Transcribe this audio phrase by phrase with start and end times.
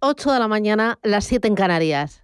[0.00, 2.22] 8 de la mañana, las 7 en Canarias.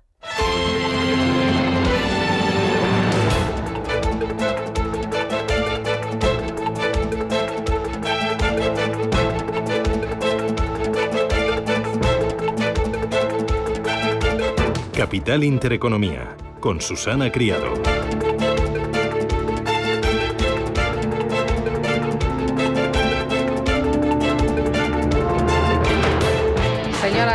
[14.92, 17.93] Capital Intereconomía, con Susana Criado.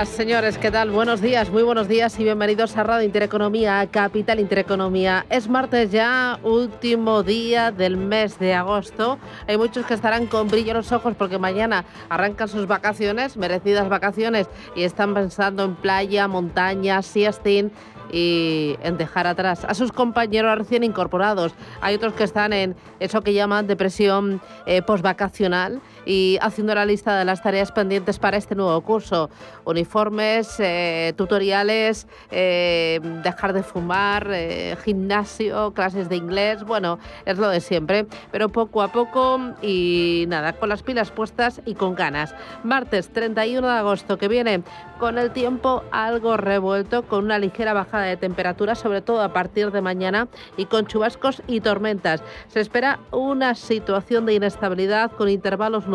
[0.06, 0.92] Señores, ¿qué tal?
[0.92, 5.26] Buenos días, muy buenos días y bienvenidos a Radio Intereconomía, Capital Intereconomía.
[5.30, 9.20] Es martes ya, último día del mes de agosto.
[9.46, 13.90] Hay muchos que estarán con brillo en los ojos porque mañana arrancan sus vacaciones, merecidas
[13.90, 17.74] vacaciones, y están pensando en playa, montaña, siestín
[18.12, 21.54] y en dejar atrás a sus compañeros recién incorporados.
[21.82, 27.18] Hay otros que están en eso que llaman depresión eh, postvacacional y haciendo la lista
[27.18, 29.30] de las tareas pendientes para este nuevo curso.
[29.66, 37.50] Uniformes, eh, tutoriales, eh, dejar de fumar, eh, gimnasio, clases de inglés, bueno, es lo
[37.50, 42.34] de siempre, pero poco a poco y nada, con las pilas puestas y con ganas.
[42.64, 44.64] Martes 31 de agosto que viene
[45.00, 49.72] con el tiempo algo revuelto, con una ligera bajada de temperatura, sobre todo a partir
[49.72, 52.22] de mañana, y con chubascos y tormentas.
[52.48, 55.88] Se espera una situación de inestabilidad con intervalos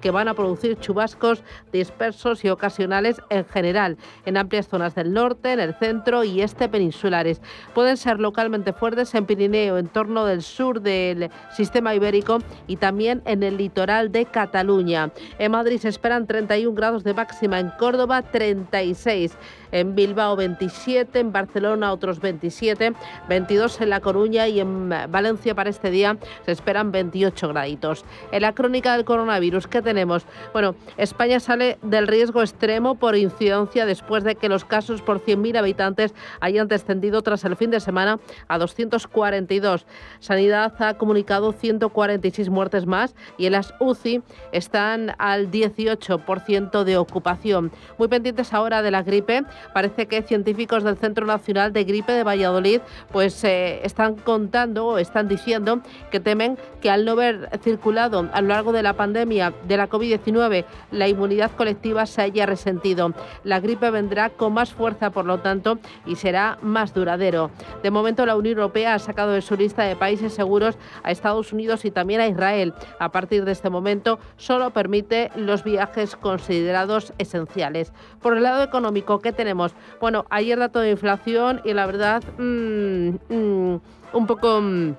[0.00, 5.52] que van a producir chubascos dispersos y ocasionales en general, en amplias zonas del norte,
[5.52, 7.40] en el centro y este peninsulares.
[7.74, 13.22] Pueden ser localmente fuertes en Pirineo, en torno del sur del sistema ibérico y también
[13.24, 15.10] en el litoral de Cataluña.
[15.38, 19.36] En Madrid se esperan 31 grados de máxima, en Córdoba 36
[19.72, 22.92] en Bilbao 27, en Barcelona otros 27,
[23.28, 28.04] 22 en La Coruña y en Valencia para este día se esperan 28 graditos.
[28.30, 30.24] En la crónica del coronavirus, ¿qué tenemos?
[30.52, 35.58] Bueno, España sale del riesgo extremo por incidencia después de que los casos por 100.000
[35.58, 39.86] habitantes hayan descendido tras el fin de semana a 242.
[40.20, 44.22] Sanidad ha comunicado 146 muertes más y en las UCI
[44.52, 47.72] están al 18% de ocupación.
[47.98, 52.24] Muy pendientes ahora de la gripe parece que científicos del Centro Nacional de Gripe de
[52.24, 52.80] Valladolid
[53.10, 55.80] pues eh, están contando o están diciendo
[56.10, 59.88] que temen que al no haber circulado a lo largo de la pandemia de la
[59.88, 63.12] COVID-19 la inmunidad colectiva se haya resentido.
[63.44, 67.50] La gripe vendrá con más fuerza, por lo tanto, y será más duradero.
[67.82, 71.52] De momento, la Unión Europea ha sacado de su lista de países seguros a Estados
[71.52, 72.74] Unidos y también a Israel.
[72.98, 77.92] A partir de este momento, solo permite los viajes considerados esenciales.
[78.20, 79.51] Por el lado económico, ¿qué tenemos?
[80.00, 83.80] Bueno, ayer dato de inflación y la verdad, mm, mm,
[84.12, 84.60] un poco...
[84.60, 84.94] Mm,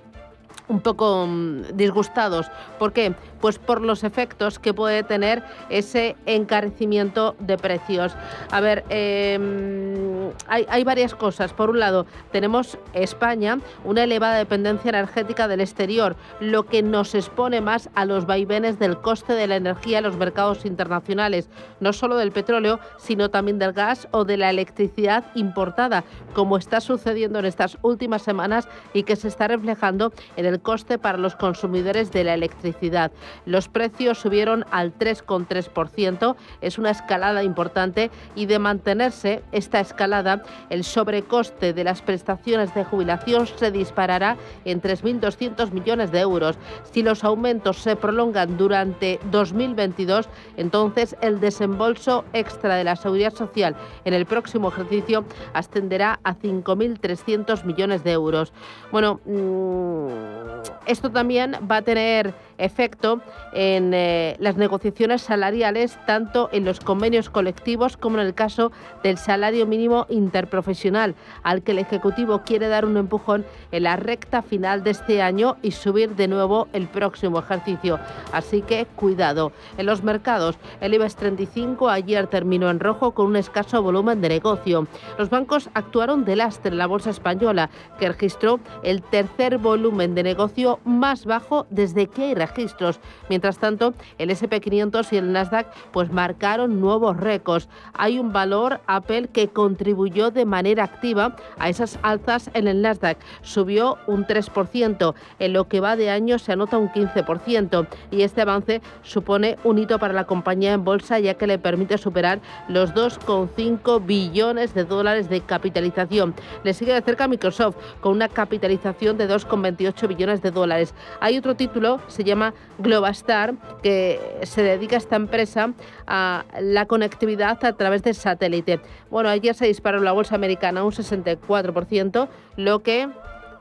[0.67, 1.27] un poco
[1.73, 2.49] disgustados.
[2.79, 3.13] ¿Por qué?
[3.41, 8.15] Pues por los efectos que puede tener ese encarecimiento de precios.
[8.51, 11.53] A ver, em, hay, hay, varias cosas.
[11.53, 17.61] Por un lado, tenemos España, una elevada dependencia energética del exterior, lo que nos expone
[17.61, 22.17] más a los vaivenes del coste de la energía en los mercados internacionales, no solo
[22.17, 26.03] del petróleo, sino también del gas o de la electricidad importada,
[26.33, 30.97] como está sucediendo en estas últimas semanas y que se está reflejando en el coste
[30.97, 33.11] para los consumidores de la electricidad.
[33.45, 40.83] Los precios subieron al 3,3%, es una escalada importante y de mantenerse esta escalada, el
[40.83, 46.57] sobrecoste de las prestaciones de jubilación se disparará en 3.200 millones de euros.
[46.91, 53.75] Si los aumentos se prolongan durante 2022, entonces el desembolso extra de la seguridad social
[54.05, 58.53] en el próximo ejercicio ascenderá a 5.300 millones de euros.
[58.91, 60.42] Bueno, mmm
[60.85, 62.33] esto también va a tener
[62.63, 63.21] efecto
[63.53, 68.71] en eh, las negociaciones salariales, tanto en los convenios colectivos como en el caso
[69.03, 74.41] del salario mínimo interprofesional, al que el Ejecutivo quiere dar un empujón en la recta
[74.41, 77.99] final de este año y subir de nuevo el próximo ejercicio.
[78.31, 79.51] Así que cuidado.
[79.77, 84.29] En los mercados, el IBEX 35 ayer terminó en rojo con un escaso volumen de
[84.29, 84.87] negocio.
[85.17, 90.23] Los bancos actuaron de lastre en la bolsa española, que registró el tercer volumen de
[90.23, 92.99] negocio más bajo desde que hay registros.
[93.29, 97.67] Mientras tanto, el SP500 y el Nasdaq pues marcaron nuevos récords.
[97.93, 103.17] Hay un valor Apple que contribuyó de manera activa a esas alzas en el Nasdaq.
[103.41, 105.13] Subió un 3%.
[105.39, 109.79] En lo que va de año se anota un 15% y este avance supone un
[109.79, 114.83] hito para la compañía en bolsa ya que le permite superar los 2,5 billones de
[114.83, 116.33] dólares de capitalización.
[116.63, 120.93] Le sigue de cerca Microsoft con una capitalización de 2,28 billones de dólares.
[121.19, 125.73] Hay otro título, se llama llama Globastar, que se dedica a esta empresa
[126.07, 128.79] a la conectividad a través de satélite.
[129.09, 132.27] Bueno, ayer se disparó la bolsa americana un 64%,
[132.57, 133.09] lo que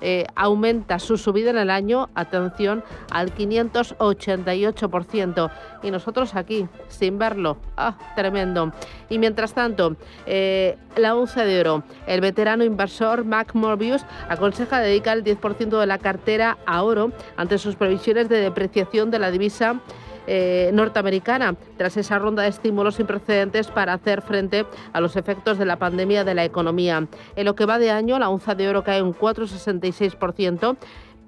[0.02, 5.50] eh, aumenta su subida en el año, atención, al 588%.
[5.82, 7.56] Y nosotros aquí, sin verlo.
[7.76, 8.72] ¡Ah, tremendo!
[9.08, 9.96] Y mientras tanto,
[10.26, 11.84] eh, la once de oro.
[12.06, 17.58] El veterano inversor Mac Morbius aconseja dedicar el 10% de la cartera a oro ante
[17.58, 19.80] sus previsiones de depreciación de la divisa
[20.26, 25.58] eh, norteamericana tras esa ronda de estímulos sin precedentes para hacer frente a los efectos
[25.58, 27.06] de la pandemia de la economía.
[27.36, 30.76] En lo que va de año, la onza de oro cae un 4,66%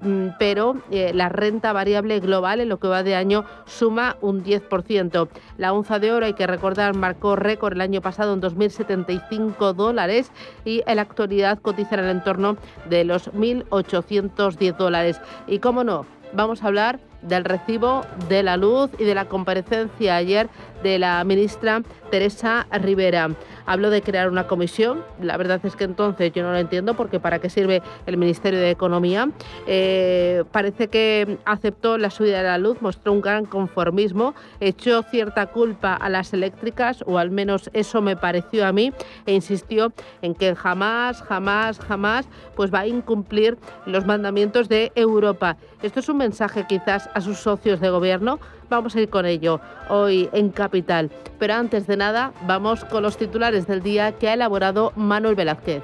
[0.01, 4.45] mm, pero eh, la renta variable global en lo que va de año suma un
[4.45, 5.29] 10%.
[5.59, 10.31] La onza de oro, hay que recordar, marcó récord el año pasado en 2.075 dólares
[10.65, 12.57] y en la actualidad cotiza en el entorno
[12.89, 15.21] de los 1.810 dólares.
[15.47, 20.17] Y cómo no, vamos a hablar del recibo de la luz y de la comparecencia
[20.17, 20.49] ayer
[20.85, 23.31] de la ministra Teresa Rivera.
[23.67, 25.03] Habló de crear una comisión.
[25.21, 28.61] La verdad es que entonces yo no lo entiendo porque para qué sirve el Ministerio
[28.61, 29.31] de Economía.
[29.67, 35.47] Eh, parece que aceptó la subida de la luz, mostró un gran conformismo, echó cierta
[35.47, 38.93] culpa a las eléctricas, o al menos eso me pareció a mí,
[39.25, 45.57] e insistió en que jamás, jamás, jamás pues va a incumplir los mandamientos de Europa.
[45.83, 48.39] Esto es un mensaje quizás a sus socios de gobierno.
[48.69, 51.11] Vamos a ir con ello hoy en Capital.
[51.39, 55.83] Pero antes de nada, vamos con los titulares del día que ha elaborado Manuel Velázquez.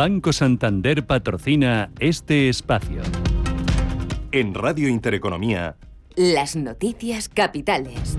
[0.00, 3.02] Banco Santander patrocina este espacio.
[4.32, 5.76] En Radio Intereconomía.
[6.16, 8.16] Las noticias capitales.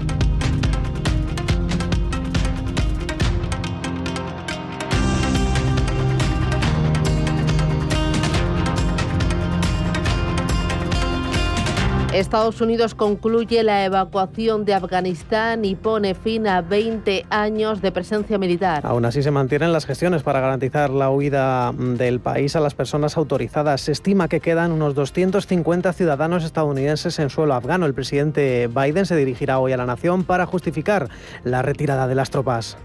[12.14, 18.38] Estados Unidos concluye la evacuación de Afganistán y pone fin a 20 años de presencia
[18.38, 18.86] militar.
[18.86, 23.16] Aún así se mantienen las gestiones para garantizar la huida del país a las personas
[23.16, 23.80] autorizadas.
[23.80, 27.86] Se estima que quedan unos 250 ciudadanos estadounidenses en suelo afgano.
[27.86, 31.08] El presidente Biden se dirigirá hoy a la nación para justificar
[31.46, 32.76] la retirada de las tropas.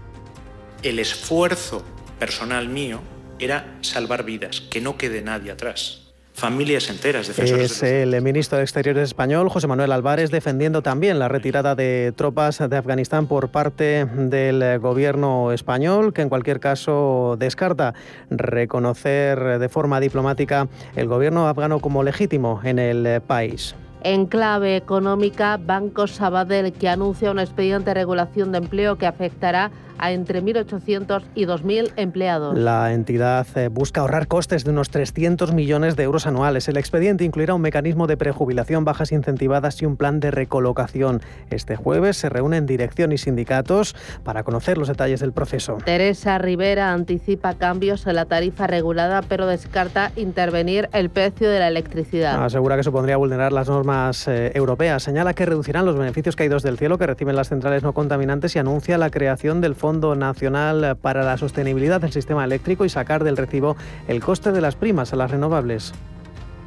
[0.83, 1.83] El esfuerzo
[2.17, 3.01] personal mío
[3.39, 6.06] era salvar vidas, que no quede nadie atrás
[6.37, 7.29] familias enteras.
[7.29, 12.59] Es el ministro de Exteriores español, José Manuel Álvarez, defendiendo también la retirada de tropas
[12.59, 17.95] de Afganistán por parte del gobierno español, que en cualquier caso descarta
[18.29, 23.75] reconocer de forma diplomática el gobierno afgano como legítimo en el país.
[24.03, 29.65] En clave económica, Banco Sabadell, que anuncia un expediente de regulación de empleo que afectará
[29.65, 32.57] a entre 1.800 y 2.000 empleados.
[32.57, 36.67] La entidad eh, busca ahorrar costes de unos 300 millones de euros anuales.
[36.67, 41.21] El expediente incluirá un mecanismo de prejubilación, bajas incentivadas y un plan de recolocación.
[41.49, 45.77] Este jueves se reúnen dirección y sindicatos para conocer los detalles del proceso.
[45.83, 51.67] Teresa Rivera anticipa cambios en la tarifa regulada, pero descarta intervenir el precio de la
[51.67, 52.43] electricidad.
[52.43, 55.03] Asegura que supondría vulnerar las normas eh, europeas.
[55.03, 58.59] Señala que reducirán los beneficios caídos del cielo que reciben las centrales no contaminantes y
[58.59, 63.23] anuncia la creación del Fondo Fondo Nacional para la Sostenibilidad del Sistema Eléctrico y sacar
[63.23, 63.77] del recibo
[64.09, 65.93] el coste de las primas a las renovables.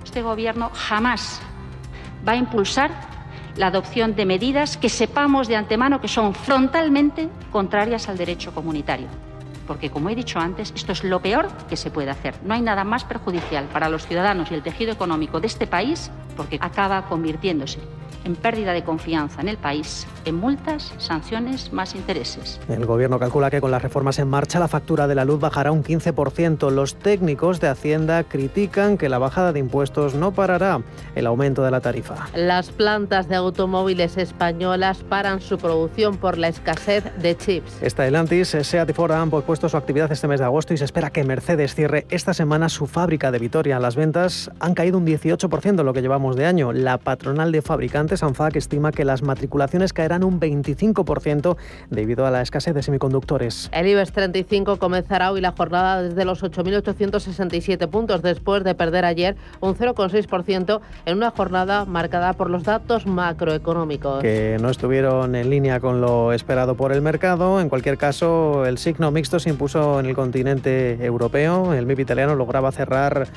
[0.03, 1.43] Este Gobierno jamás
[2.27, 2.91] va a impulsar
[3.57, 9.09] la adopción de medidas que sepamos de antemano que son frontalmente contrarias al derecho comunitario.
[9.67, 12.37] Porque, como he dicho antes, esto es lo peor que se puede hacer.
[12.43, 16.11] No hay nada más perjudicial para los ciudadanos y el tejido económico de este país
[16.39, 17.81] porque acaba convirtiéndose
[18.25, 22.61] en pérdida de confianza en el país, en multas, sanciones más intereses.
[22.69, 25.73] El Gobierno calcula que con las reformas en marcha la factura de la luz bajará
[25.73, 26.71] un 15%.
[26.71, 30.83] Los técnicos de Hacienda critican que la bajada de impuestos no parará
[31.15, 32.29] el aumento de la tarifa.
[32.35, 37.81] Las plantas de automóviles españolas paran su producción por la escasez de chips.
[37.85, 41.11] Stellantis, SEAT y Ford han pospuesto su actividad este mes de agosto y se espera
[41.11, 43.79] que Mercedes cierre esta semana su fábrica de Vitoria.
[43.79, 46.73] Las ventas han caído un 18% en lo que llevamos de año.
[46.73, 51.57] La patronal de fabricantes fabricantes, estima que las matriculaciones caerán un 25%
[51.91, 53.71] debido a la escasez de semiconductores.
[53.73, 59.37] El IBEX 35 comenzará hoy la jornada desde los 8.867 puntos, después de perder ayer
[59.61, 64.23] un 0,6% en una jornada marcada por los datos macroeconómicos.
[64.23, 67.61] Que no estuvieron en línea con lo esperado por el mercado.
[67.61, 71.73] En cualquier caso, el signo mixto se impuso en el continente europeo.
[71.75, 73.29] El MIB italiano lograba cerrar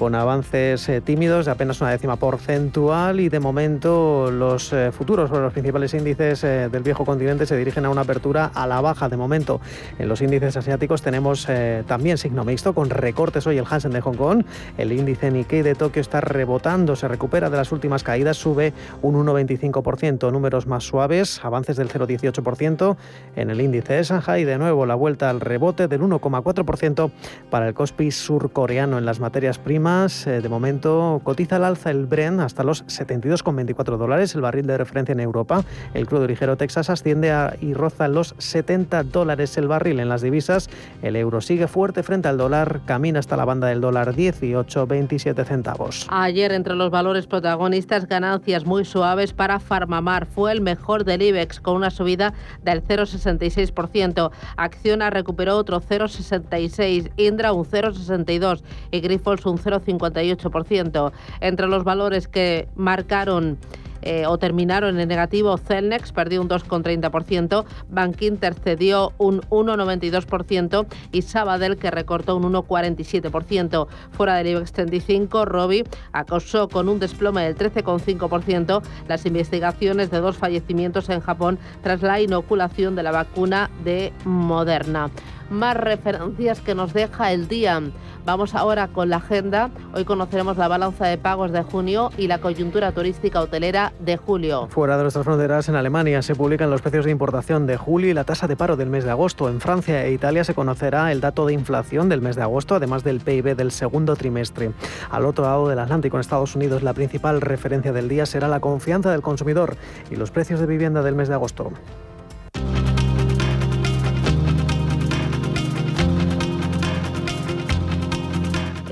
[0.00, 5.28] con avances eh, tímidos de apenas una décima porcentual y de momento los eh, futuros
[5.28, 8.80] sobre los principales índices eh, del viejo continente se dirigen a una apertura a la
[8.80, 9.10] baja.
[9.10, 9.60] De momento.
[9.98, 11.46] En los índices asiáticos tenemos
[11.86, 14.44] también signo mixto con recortes hoy el Hansen de Hong Kong,
[14.78, 19.14] el índice Nikkei de Tokio está rebotando, se recupera de las últimas caídas, sube un
[19.26, 22.96] 1,25%, números más suaves, avances del 0,18%
[23.36, 27.10] en el índice de Shanghai, de nuevo la vuelta al rebote del 1,4%
[27.50, 32.06] para el Kospi surcoreano en las materias primas eh, de momento cotiza al alza el
[32.06, 35.64] Brent hasta los 72,24 dólares, el barril de referencia en Europa.
[35.94, 40.22] El crudo ligero Texas asciende a, y roza los 70 dólares el barril en las
[40.22, 40.70] divisas.
[41.02, 46.06] El euro sigue fuerte frente al dólar, camina hasta la banda del dólar 18,27 centavos.
[46.08, 50.26] Ayer entre los valores protagonistas ganancias muy suaves para Farmamar.
[50.26, 52.32] Fue el mejor del IBEX con una subida
[52.62, 54.30] del 0,66%.
[54.56, 59.69] Acciona recuperó otro 0,66%, Indra un 0,62% y Grifols un 0,5%.
[59.78, 61.12] 58%.
[61.40, 63.58] Entre los valores que marcaron
[64.02, 71.76] eh, o terminaron en negativo, Celnex perdió un 2,30%, Bankinter cedió un 1,92% y Sabadell
[71.76, 73.88] que recortó un 1,47%.
[74.12, 80.36] Fuera del IBEX 35, Robi acosó con un desplome del 13,5% las investigaciones de dos
[80.36, 85.10] fallecimientos en Japón tras la inoculación de la vacuna de Moderna.
[85.50, 87.82] Más referencias que nos deja el día.
[88.24, 89.70] Vamos ahora con la agenda.
[89.92, 94.68] Hoy conoceremos la balanza de pagos de junio y la coyuntura turística hotelera de julio.
[94.68, 98.14] Fuera de nuestras fronteras, en Alemania se publican los precios de importación de julio y
[98.14, 99.48] la tasa de paro del mes de agosto.
[99.48, 103.02] En Francia e Italia se conocerá el dato de inflación del mes de agosto, además
[103.02, 104.70] del PIB del segundo trimestre.
[105.10, 108.60] Al otro lado del Atlántico, en Estados Unidos, la principal referencia del día será la
[108.60, 109.76] confianza del consumidor
[110.10, 111.72] y los precios de vivienda del mes de agosto.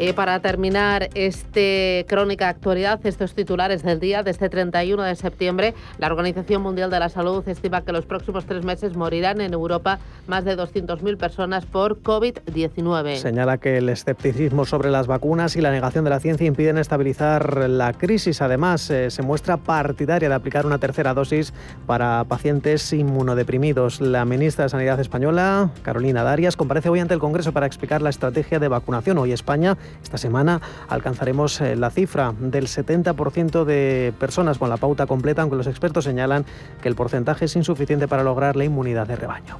[0.00, 6.07] Eh, para terminar este crónica actualidad, estos titulares del día, desde 31 de septiembre, la
[6.07, 10.45] Organización Mundial de la Salud estima que los próximos tres meses morirán en Europa más
[10.45, 13.17] de 200.000 personas por COVID-19.
[13.17, 17.69] Señala que el escepticismo sobre las vacunas y la negación de la ciencia impiden estabilizar
[17.69, 18.40] la crisis.
[18.40, 21.52] Además, eh, se muestra partidaria de aplicar una tercera dosis
[21.88, 24.00] para pacientes inmunodeprimidos.
[24.00, 28.11] La ministra de Sanidad española, Carolina Darias, comparece hoy ante el Congreso para explicar la
[28.11, 29.19] estrategia de vacunación.
[29.19, 35.07] Hoy España esta semana alcanzaremos eh, la cifra del 70% de personas con la pauta
[35.07, 36.45] completa, aunque los expertos señalan
[36.83, 39.59] que el porcentaje es insuficiente para lograr la inmunidad de rebaño.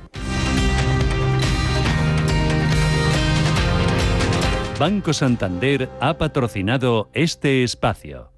[4.79, 8.38] Banco Santander ha patrocinado este espacio.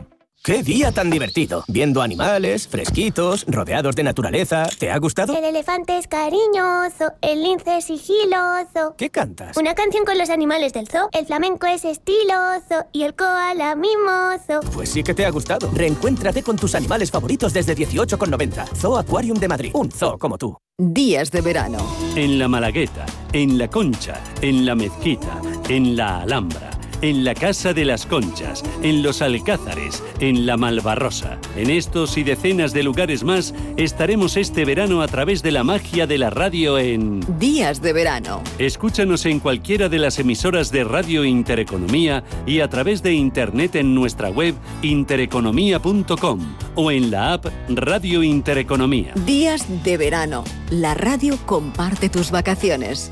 [0.43, 1.63] ¡Qué día tan divertido!
[1.67, 4.67] Viendo animales, fresquitos, rodeados de naturaleza.
[4.79, 5.37] ¿Te ha gustado?
[5.37, 8.95] El elefante es cariñoso, el lince es sigiloso.
[8.97, 9.55] ¿Qué cantas?
[9.55, 11.09] Una canción con los animales del zoo.
[11.11, 14.61] El flamenco es estiloso y el koala mimoso.
[14.73, 15.69] Pues sí que te ha gustado.
[15.75, 18.65] Reencuéntrate con tus animales favoritos desde 18,90.
[18.75, 19.71] Zoo Aquarium de Madrid.
[19.75, 20.57] Un zoo como tú.
[20.75, 21.77] Días de verano.
[22.15, 27.73] En la Malagueta, en la Concha, en la Mezquita, en la Alhambra en la Casa
[27.73, 31.39] de las Conchas, en los Alcázares, en la Malvarrosa.
[31.55, 36.07] En estos y decenas de lugares más estaremos este verano a través de la magia
[36.07, 38.41] de la radio en Días de verano.
[38.57, 43.95] Escúchanos en cualquiera de las emisoras de Radio Intereconomía y a través de internet en
[43.95, 46.39] nuestra web intereconomía.com
[46.75, 49.13] o en la app Radio Intereconomía.
[49.25, 50.43] Días de verano.
[50.69, 53.11] La radio comparte tus vacaciones.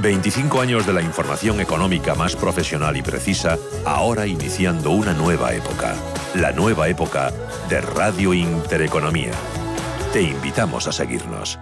[0.00, 5.94] 25 años de la información económica más profesional y precisa, ahora iniciando una nueva época.
[6.34, 7.32] La nueva época
[7.68, 9.32] de Radio Intereconomía.
[10.12, 11.58] Te invitamos a seguirnos.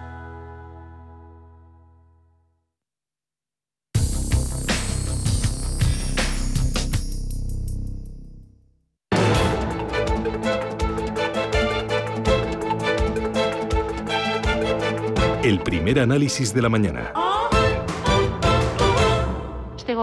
[15.43, 17.11] El primer análisis de la mañana.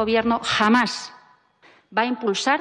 [0.07, 1.13] Gobierno jamás
[1.91, 2.61] va a impulsar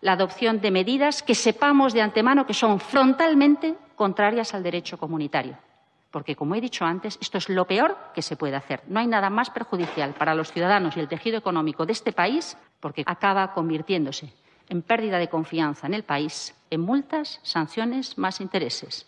[0.00, 5.56] la adopción de medidas que sepamos de antemano que son frontalmente contrarias al derecho comunitario.
[6.10, 8.82] Porque, como he dicho antes, esto es lo peor que se puede hacer.
[8.88, 12.58] No hay nada más perjudicial para los ciudadanos y el tejido económico de este país
[12.80, 14.32] porque acaba convirtiéndose
[14.68, 19.06] en pérdida de confianza en el país, en multas, sanciones más intereses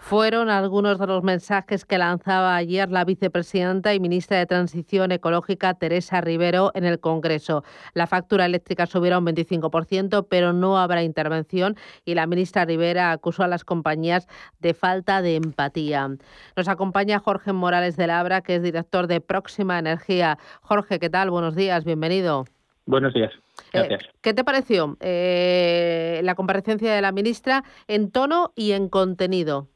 [0.00, 5.74] fueron algunos de los mensajes que lanzaba ayer la vicepresidenta y ministra de Transición Ecológica,
[5.74, 7.64] Teresa Rivero, en el Congreso.
[7.92, 11.76] La factura eléctrica subirá un 25%, pero no habrá intervención
[12.06, 14.26] y la ministra Rivera acusó a las compañías
[14.58, 16.08] de falta de empatía.
[16.56, 20.38] Nos acompaña Jorge Morales de Labra, que es director de Próxima Energía.
[20.62, 21.30] Jorge, ¿qué tal?
[21.30, 22.46] Buenos días, bienvenido.
[22.86, 23.32] Buenos días.
[23.74, 24.08] Eh, Gracias.
[24.22, 29.68] ¿Qué te pareció eh, la comparecencia de la ministra en tono y en contenido?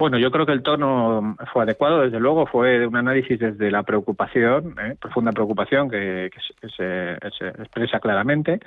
[0.00, 3.82] Bueno, yo creo que el tono fue adecuado, desde luego, fue un análisis desde la
[3.82, 4.96] preocupación, ¿eh?
[4.98, 6.30] profunda preocupación que,
[6.74, 7.18] se,
[7.60, 8.60] expresa claramente,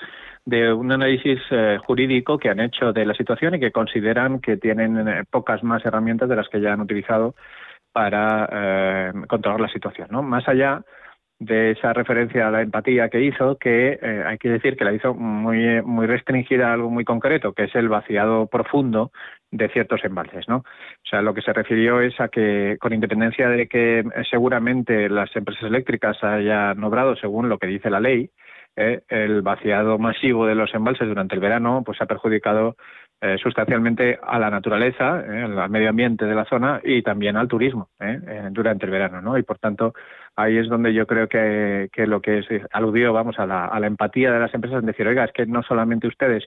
[0.45, 4.57] de un análisis eh, jurídico que han hecho de la situación y que consideran que
[4.57, 7.33] tienen eh, pocas más herramientas de las que ya han utilizado
[7.91, 10.09] para controlar la situación.
[10.11, 10.21] ¿no?
[10.21, 10.83] Más allá
[11.45, 14.93] de esa referencia a la empatía que hizo, que eh, hay que decir que la
[14.93, 19.11] hizo muy, muy restringida a algo muy concreto, que es el vaciado profundo
[19.51, 20.57] de ciertos embalses, ¿no?
[20.57, 25.09] O sea, lo que se refirió es a que, con independencia de que eh, seguramente
[25.09, 28.29] las empresas eléctricas hayan obrado según lo que dice la ley,
[28.75, 32.75] eh, el vaciado masivo de los embalses durante el verano pues ha perjudicado
[33.41, 37.89] sustancialmente a la naturaleza, al medio ambiente de la zona y también al turismo
[38.51, 39.37] durante el verano, ¿no?
[39.37, 39.93] Y por tanto
[40.35, 43.87] ahí es donde yo creo que, lo que es aludió, vamos, a la, a la
[43.87, 46.43] empatía de las empresas en decir, oiga, es que no solamente ustedes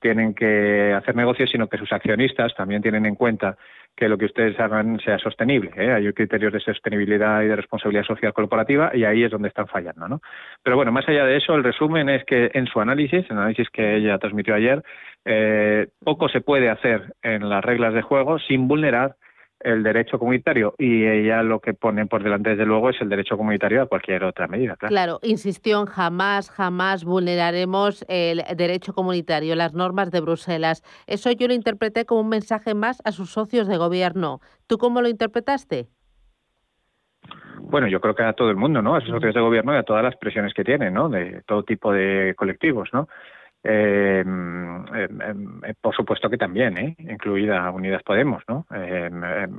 [0.00, 3.56] tienen que hacer negocios, sino que sus accionistas también tienen en cuenta
[3.96, 5.70] que lo que ustedes hagan sea sostenible.
[5.76, 5.92] ¿eh?
[5.92, 10.08] Hay criterios de sostenibilidad y de responsabilidad social corporativa y ahí es donde están fallando.
[10.08, 10.20] ¿no?
[10.62, 13.68] Pero bueno, más allá de eso, el resumen es que en su análisis, el análisis
[13.70, 14.82] que ella transmitió ayer,
[15.24, 19.16] eh, poco se puede hacer en las reglas de juego sin vulnerar
[19.64, 23.36] el derecho comunitario y ella lo que pone por delante desde luego es el derecho
[23.36, 24.76] comunitario a cualquier otra medida.
[24.76, 30.82] Claro, claro insistió en jamás, jamás vulneraremos el derecho comunitario, las normas de Bruselas.
[31.06, 34.40] Eso yo lo interpreté como un mensaje más a sus socios de gobierno.
[34.66, 35.88] ¿Tú cómo lo interpretaste?
[37.60, 38.94] Bueno, yo creo que a todo el mundo, ¿no?
[38.94, 41.08] A sus socios de gobierno y a todas las presiones que tienen, ¿no?
[41.08, 43.08] De todo tipo de colectivos, ¿no?
[43.66, 44.22] Eh,
[44.94, 46.94] eh, por supuesto que también, ¿eh?
[46.98, 48.66] incluida Unidas Podemos, ¿no?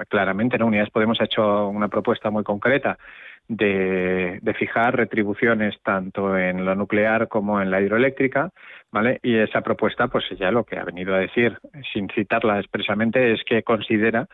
[0.07, 0.67] Claramente, ¿no?
[0.67, 2.99] Unidas Podemos ha hecho una propuesta muy concreta
[3.47, 8.51] de, de, fijar retribuciones tanto en la nuclear como en la hidroeléctrica,
[8.91, 9.19] ¿vale?
[9.23, 11.57] Y esa propuesta, pues ya lo que ha venido a decir,
[11.91, 14.27] sin citarla expresamente, es que considera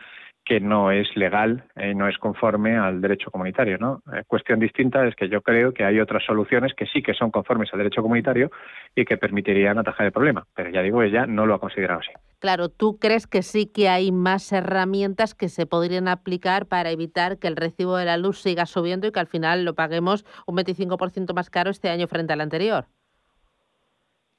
[0.44, 3.78] que no es legal y no es conforme al derecho comunitario.
[3.78, 4.02] ¿no?
[4.12, 7.30] Eh, cuestión distinta es que yo creo que hay otras soluciones que sí que son
[7.30, 8.50] conformes al derecho comunitario
[8.94, 10.46] y que permitirían atajar el problema.
[10.54, 12.10] Pero ya digo, ella no lo ha considerado así.
[12.40, 17.38] Claro, ¿tú crees que sí que hay más herramientas que se podrían aplicar para evitar
[17.38, 20.56] que el recibo de la luz siga subiendo y que al final lo paguemos un
[20.56, 22.86] 25% más caro este año frente al anterior?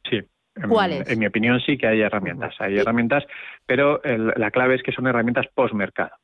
[0.10, 0.20] Sí,
[0.56, 2.56] en, mi opinión sí que hay herramientas.
[2.60, 3.24] Hay herramientas,
[3.66, 6.16] pero la clave es que son herramientas post-mercado.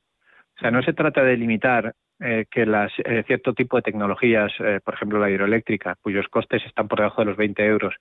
[0.57, 4.51] O sea, no se trata de limitar eh, que las, eh, cierto tipo de tecnologías,
[4.59, 7.95] eh, por ejemplo la hidroeléctrica, cuyos costes están por debajo de los 20 euros,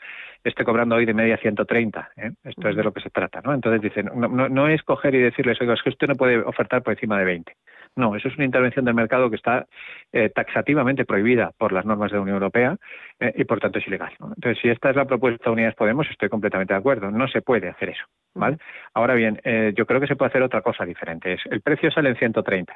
[0.44, 2.10] esté cobrando hoy de media 130.
[2.44, 3.40] Esto es de lo que se trata.
[3.42, 3.54] ¿no?
[3.54, 6.38] Entonces dicen, no, no, no es coger y decirles, oiga, es que usted no puede
[6.38, 7.52] ofertar por encima de 20.
[7.96, 9.66] No, eso es una intervención del mercado que está
[10.12, 12.76] eh, taxativamente prohibida por las normas de la Unión Europea
[13.18, 14.12] eh, y por tanto es ilegal.
[14.20, 17.10] Entonces, si esta es la propuesta de Unidas Podemos, estoy completamente de acuerdo.
[17.10, 18.04] No se puede hacer eso.
[18.34, 18.58] ¿vale?
[18.94, 21.32] Ahora bien, eh, yo creo que se puede hacer otra cosa diferente.
[21.32, 22.72] Es, el precio sale en 130.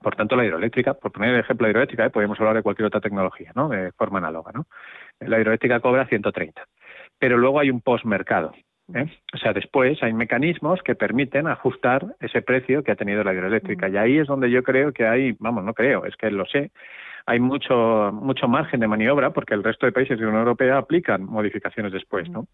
[0.00, 2.86] Por tanto, la hidroeléctrica, por poner el ejemplo de la hidroeléctrica, podemos hablar de cualquier
[2.86, 3.68] otra tecnología, ¿no?
[3.68, 4.66] De forma análoga, ¿no?
[5.20, 6.62] La hidroeléctrica cobra 130.
[7.18, 8.52] Pero luego hay un postmercado.
[8.94, 9.06] ¿eh?
[9.32, 13.88] O sea, después hay mecanismos que permiten ajustar ese precio que ha tenido la hidroeléctrica.
[13.88, 16.70] Y ahí es donde yo creo que hay, vamos, no creo, es que lo sé,
[17.28, 20.78] hay mucho, mucho margen de maniobra porque el resto de países de la Unión Europea
[20.78, 22.46] aplican modificaciones después, ¿no?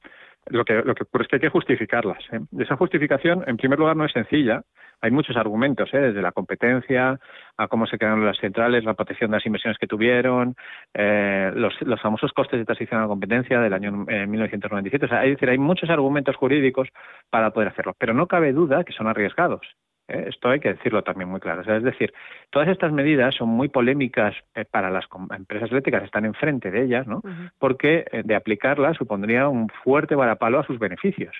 [0.48, 2.18] Lo que, lo que ocurre es que hay que justificarlas.
[2.32, 2.40] ¿eh?
[2.58, 4.62] Esa justificación, en primer lugar, no es sencilla.
[5.00, 5.98] Hay muchos argumentos, ¿eh?
[5.98, 7.20] desde la competencia
[7.56, 10.56] a cómo se crearon las centrales, la protección de las inversiones que tuvieron,
[10.92, 15.06] eh, los, los, famosos costes de transición a la competencia del año eh, 1997.
[15.06, 16.88] O sea, hay, decir, hay muchos argumentos jurídicos
[17.30, 19.64] para poder hacerlo, pero no cabe duda que son arriesgados.
[20.08, 20.26] ¿Eh?
[20.28, 21.62] Esto hay que decirlo también muy claro.
[21.62, 22.12] O sea, es decir,
[22.50, 27.06] todas estas medidas son muy polémicas eh, para las empresas eléctricas, están enfrente de ellas,
[27.06, 27.22] ¿no?
[27.58, 31.34] Porque eh, de aplicarlas supondría un fuerte varapalo a sus beneficios.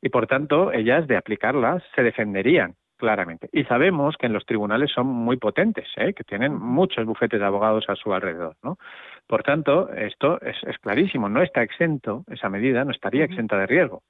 [0.00, 3.48] Y por tanto, ellas de aplicarlas se defenderían claramente.
[3.52, 7.84] Y sabemos que en los tribunales son muy potentes, que tienen muchos bufetes de abogados
[7.88, 8.78] a su alrededor, ¿no?
[9.26, 13.66] Por tanto, esto es, es clarísimo, no está exento, esa medida no estaría exenta de
[13.66, 14.02] riesgo.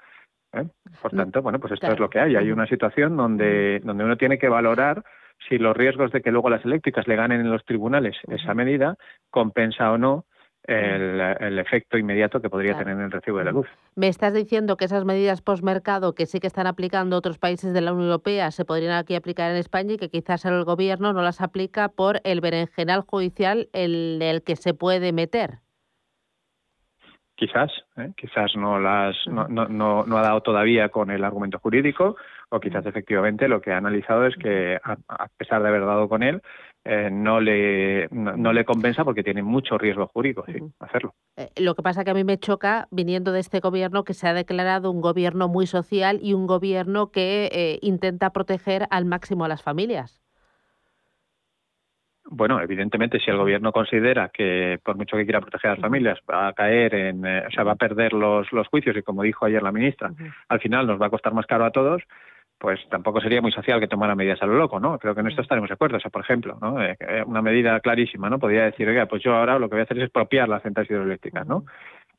[0.59, 0.67] ¿Eh?
[1.03, 2.37] Por mm, tanto, bueno, pues esto es lo que hay.
[2.37, 5.03] Hay una situación donde, donde uno tiene que valorar
[5.49, 8.97] si los riesgos de que luego las eléctricas le ganen en los tribunales esa medida
[9.31, 10.25] compensa o no
[10.67, 13.69] el, el, efecto inmediato que podría tener en el recibo de la luz.
[13.95, 17.81] Me estás diciendo que esas medidas postmercado que sí que están aplicando otros países de
[17.81, 21.23] la Unión Europea se podrían aquí aplicar en España y que quizás el gobierno no
[21.23, 25.61] las aplica por el berenjenal judicial en el que se puede meter.
[27.37, 28.13] Quizás, ¿eh?
[28.17, 32.17] quizás no las no, no, no, ha dado todavía con el argumento jurídico
[32.49, 36.23] o quizás efectivamente lo que ha analizado es que a, pesar de haber dado con
[36.23, 36.41] él
[36.85, 41.15] eh, no le no, le compensa porque tiene mucho riesgo jurídico sí, hacerlo.
[41.37, 44.29] Eh, lo que pasa que a mí me choca viniendo de este gobierno que se
[44.29, 49.45] ha declarado un gobierno muy social y un gobierno que eh, intenta proteger al máximo
[49.45, 50.26] a las familias.
[52.29, 56.19] Bueno, evidentemente, si el gobierno considera que, por mucho que quiera proteger a las familias,
[56.29, 59.23] va a caer en, eh, o sea, va a perder los, los juicios y, como
[59.23, 60.11] dijo ayer la ministra,
[60.49, 62.03] al final nos va a costar más caro a todos,
[62.59, 64.99] pues tampoco sería muy social que tomara medidas a lo loco, ¿no?
[64.99, 65.99] Creo que en esto estaremos de acuerdo.
[65.99, 66.83] O sea, por ejemplo, ¿no?
[66.83, 68.39] Eh, una medida clarísima, ¿no?
[68.39, 70.91] Podría decir, oiga, pues yo ahora lo que voy a hacer es expropiar las centrales
[70.91, 71.65] hidroeléctricas, ¿no?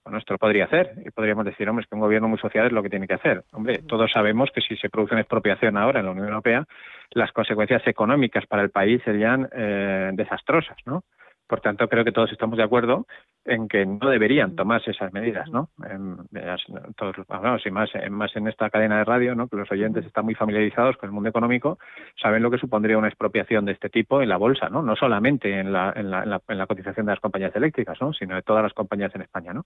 [0.03, 2.65] Bueno, esto lo podría hacer y podríamos decir, hombre, es que un gobierno muy social
[2.65, 3.43] es lo que tiene que hacer.
[3.51, 6.65] Hombre, todos sabemos que si se produce una expropiación ahora en la Unión Europea,
[7.11, 11.03] las consecuencias económicas para el país serían eh, desastrosas, ¿no?
[11.47, 13.07] Por tanto, creo que todos estamos de acuerdo
[13.45, 15.69] en que no deberían tomarse esas medidas, ¿no?
[15.89, 16.17] En,
[16.97, 19.47] todos, bueno, y más, en, más en esta cadena de radio, ¿no?
[19.47, 21.79] Que los oyentes están muy familiarizados con el mundo económico,
[22.21, 24.81] saben lo que supondría una expropiación de este tipo en la bolsa, ¿no?
[24.81, 28.11] No solamente en la, en la, en la, cotización de las compañías eléctricas, ¿no?
[28.11, 29.65] Sino de todas las compañías en España, ¿no?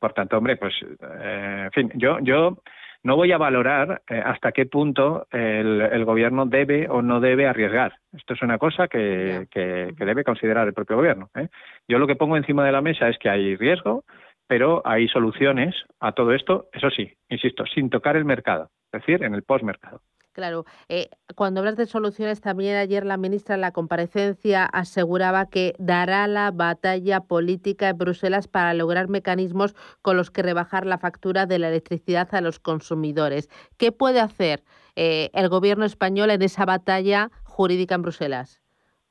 [0.00, 2.58] Por tanto, hombre, pues, eh, en fin, yo, yo
[3.04, 7.94] no voy a valorar eh, hasta qué punto el, gobierno debe o no debe arriesgar.
[8.12, 11.30] Esto es una cosa que, que, debe considerar el propio gobierno.
[11.34, 11.48] ¿eh?
[11.88, 14.04] Yo lo que pongo encima de la mesa es que hay riesgo,
[14.46, 19.24] pero hay soluciones a todo esto, eso sí, insisto, sin tocar el mercado, es decir,
[19.24, 20.00] en el postmercado.
[20.32, 25.74] Claro, eh, cuando hablas de soluciones, también ayer la ministra en la comparecencia aseguraba que
[25.78, 31.44] dará la batalla política en Bruselas para lograr mecanismos con los que rebajar la factura
[31.44, 33.50] de la electricidad a los consumidores.
[33.76, 34.64] ¿Qué puede hacer
[34.96, 38.62] eh, el gobierno español en esa batalla jurídica en Bruselas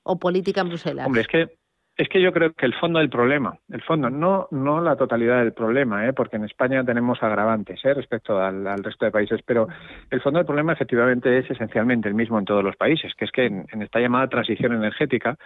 [0.02, 1.06] o política en Bruselas?
[1.06, 1.61] Hombre, es que
[1.98, 5.40] es que yo creo que el fondo del problema, el fondo, no, no la totalidad
[5.40, 6.14] del problema, ¿eh?
[6.14, 7.94] porque en España tenemos agravantes ¿eh?
[7.94, 9.68] respecto al, resto de países, pero
[10.10, 13.32] el fondo del problema efectivamente es esencialmente el mismo en todos los países, que es
[13.32, 15.38] que en, esta llamada transición energética,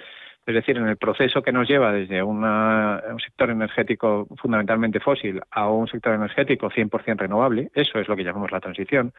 [0.46, 5.42] es decir, en el proceso que nos lleva desde una, un sector energético fundamentalmente fósil
[5.52, 9.14] a un sector energético 100% renovable, eso es lo que llamamos la transición,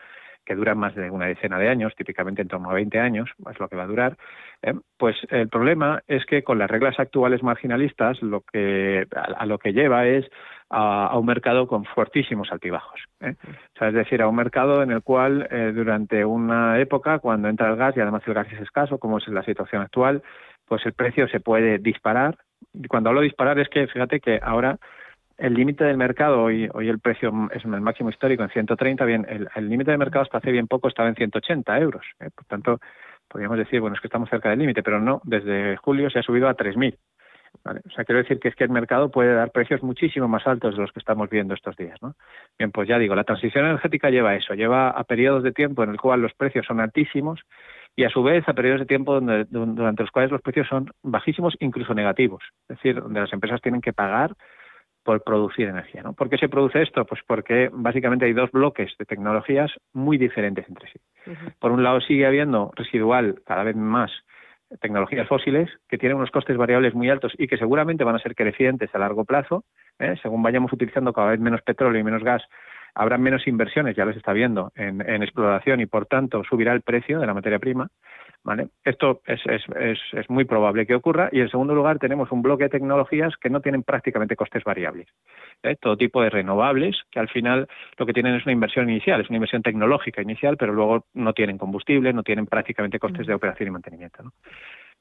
[0.44, 3.58] que dura más de una decena de años, típicamente en torno a 20 años, es
[3.58, 4.16] lo que va a durar,
[4.62, 4.74] ¿eh?
[4.96, 9.72] pues el problema es que con las reglas actuales marginalistas lo que, a, lo que
[9.72, 10.24] lleva es
[10.70, 13.00] a, un mercado con fuertísimos altibajos.
[13.20, 13.34] ¿eh?
[13.80, 17.76] Es decir, a un mercado en el cual eh, durante una época, cuando entra el
[17.76, 20.22] gas y además el gas es escaso, como es la situación actual,
[20.66, 22.36] pues el precio se puede disparar.
[22.74, 24.78] Y cuando hablo de disparar es que, fíjate que ahora
[25.38, 29.26] el límite del mercado, hoy, hoy el precio es el máximo histórico en 130, bien,
[29.54, 32.04] el límite del mercado hasta hace bien poco estaba en 180 euros.
[32.20, 32.30] ¿eh?
[32.34, 32.80] Por tanto,
[33.28, 36.22] podríamos decir, bueno, es que estamos cerca del límite, pero no, desde julio se ha
[36.22, 36.96] subido a 3.000.
[37.64, 37.80] ¿vale?
[37.86, 40.74] O sea, quiero decir que es que el mercado puede dar precios muchísimo más altos
[40.74, 42.00] de los que estamos viendo estos días.
[42.02, 42.14] ¿no?
[42.58, 45.90] Bien, pues ya digo, la transición energética lleva eso, lleva a periodos de tiempo en
[45.90, 47.40] el cual los precios son altísimos
[47.96, 50.90] y a su vez a periodos de tiempo donde, durante los cuales los precios son
[51.02, 52.42] bajísimos, incluso negativos.
[52.68, 54.34] Es decir, donde las empresas tienen que pagar
[55.06, 56.02] por producir energía.
[56.02, 56.12] ¿no?
[56.12, 57.06] ¿Por qué se produce esto?
[57.06, 60.98] Pues porque básicamente hay dos bloques de tecnologías muy diferentes entre sí.
[61.60, 64.10] Por un lado sigue habiendo residual cada vez más
[64.80, 68.34] tecnologías fósiles que tienen unos costes variables muy altos y que seguramente van a ser
[68.34, 69.64] crecientes a largo plazo.
[69.98, 70.16] ¿eh?
[70.22, 72.42] Según vayamos utilizando cada vez menos petróleo y menos gas,
[72.94, 76.82] habrá menos inversiones, ya los está viendo, en, en exploración y por tanto subirá el
[76.82, 77.88] precio de la materia prima.
[78.46, 78.68] ¿Vale?
[78.84, 81.28] Esto es, es, es, es, muy probable que ocurra.
[81.32, 85.08] Y en segundo lugar, tenemos un bloque de tecnologías que no tienen prácticamente costes variables.
[85.64, 85.74] ¿eh?
[85.80, 87.66] Todo tipo de renovables, que al final
[87.98, 91.32] lo que tienen es una inversión inicial, es una inversión tecnológica inicial, pero luego no
[91.32, 94.22] tienen combustible, no tienen prácticamente costes de operación y mantenimiento.
[94.22, 94.30] ¿no?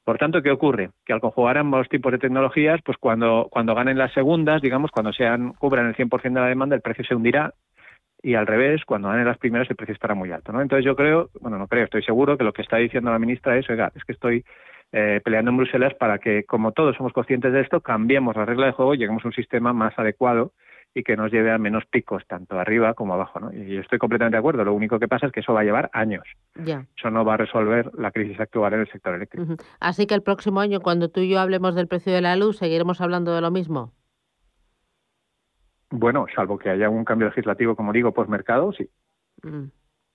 [0.02, 0.90] Por tanto, ¿qué ocurre?
[1.04, 5.12] Que al conjugar ambos tipos de tecnologías, pues cuando, cuando ganen las segundas, digamos, cuando
[5.12, 7.54] sean, cubran el 100% de la demanda, el precio se hundirá
[8.26, 10.50] y al revés, cuando ganen las primeras el precio estará muy alto.
[10.50, 10.60] ¿no?
[10.60, 13.56] Entonces yo creo, bueno, no creo, estoy seguro que lo que está diciendo la ministra
[13.56, 14.44] es, oiga, es que estoy
[14.90, 18.66] eh, peleando en Bruselas para que, como todos somos conscientes de esto, cambiemos la regla
[18.66, 20.50] de juego y lleguemos a un sistema más adecuado
[20.92, 23.38] y que nos lleve a menos picos, tanto arriba como abajo.
[23.38, 23.52] ¿no?
[23.52, 24.64] Y yo estoy completamente de acuerdo.
[24.64, 26.24] Lo único que pasa es que eso va a llevar años.
[26.56, 26.84] Ya.
[26.98, 29.54] Eso no va a resolver la crisis actual en el sector eléctrico.
[29.78, 32.56] Así que el próximo año, cuando tú y yo hablemos del precio de la luz,
[32.56, 33.92] ¿seguiremos hablando de lo mismo?
[35.90, 38.88] Bueno, salvo que haya un cambio legislativo, como digo, postmercado, sí.
[39.42, 39.64] Mm.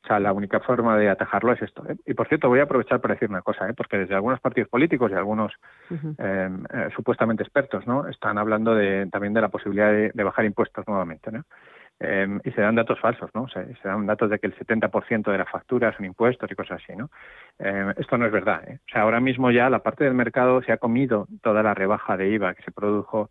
[0.04, 1.84] O sea, la única forma de atajarlo es esto.
[1.88, 1.96] ¿eh?
[2.08, 3.74] Y por cierto, voy a aprovechar para decir una cosa, ¿eh?
[3.76, 5.54] porque desde algunos partidos políticos y algunos
[5.92, 6.16] Ujú.
[6.18, 8.08] eh, eh, supuestamente expertos, ¿no?
[8.08, 11.44] Están hablando de, también de la posibilidad de, de bajar impuestos nuevamente, ¿no?
[12.04, 13.48] Eh, y se dan datos falsos, ¿no?
[13.50, 16.82] Se, se dan datos de que el 70% de la factura son impuestos y cosas
[16.84, 17.12] así, ¿no?
[17.60, 18.80] Eh, esto no es verdad, ¿eh?
[18.84, 22.18] O sea, ahora mismo ya la parte del mercado se ha comido toda la rebaja
[22.18, 23.30] de IVA que se produjo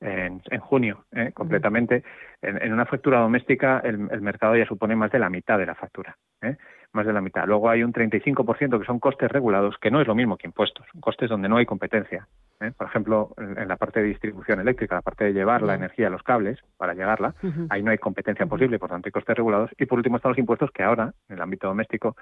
[0.00, 1.30] en, en junio, ¿eh?
[1.32, 2.02] completamente.
[2.42, 5.66] En, en una factura doméstica el, el mercado ya supone más de la mitad de
[5.66, 6.56] la factura, ¿eh?
[6.92, 7.46] más de la mitad.
[7.46, 10.86] Luego hay un 35% que son costes regulados, que no es lo mismo que impuestos,
[11.00, 12.26] costes donde no hay competencia.
[12.60, 12.72] ¿Eh?
[12.76, 16.10] Por ejemplo, en, la parte de distribución eléctrica, la parte de llevar la energía a
[16.10, 17.34] los cables para llegarla,
[17.68, 19.70] ahí no hay competencia posible, por tanto hay costes regulados.
[19.78, 22.16] Y por último están los impuestos que ahora, en el ámbito doméstico,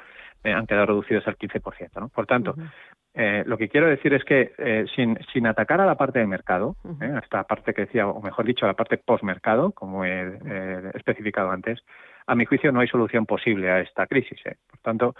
[0.44, 2.00] eh, han quedado reducidos al 15%.
[2.00, 2.08] ¿no?
[2.08, 2.54] Por tanto,
[3.14, 6.76] eh, lo que quiero decir es que sin, sin atacar a la parte de mercado,
[7.00, 10.38] a esta parte que decía, o mejor dicho, a la parte postmercado, como he
[10.94, 11.80] especificado antes,
[12.26, 14.38] a mi juicio no hay solución posible a esta crisis.
[14.70, 15.14] Por tanto,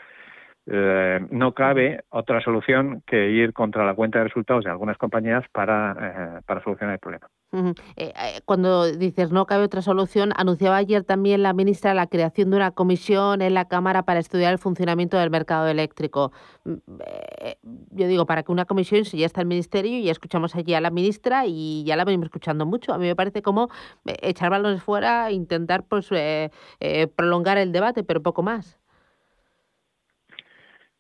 [0.71, 5.45] eh, no cabe otra solución que ir contra la cuenta de resultados de algunas compañías
[5.53, 5.97] para,
[6.39, 7.29] eh, para solucionar el problema.
[7.51, 12.51] Eh, eh, cuando dices no cabe otra solución, anunciaba ayer también la ministra la creación
[12.51, 16.31] de una comisión en la Cámara para estudiar el funcionamiento del mercado eléctrico.
[16.65, 16.75] Mm,
[17.07, 17.57] eh,
[17.91, 20.75] Yo digo, para que una comisión, si ya está el Ministerio, y ya escuchamos allí
[20.75, 23.71] a la ministra y ya la venimos escuchando mucho, a mí me parece como
[24.05, 26.11] eh, echar balones fuera, intentar pues
[27.17, 28.78] prolongar el debate, pero poco más.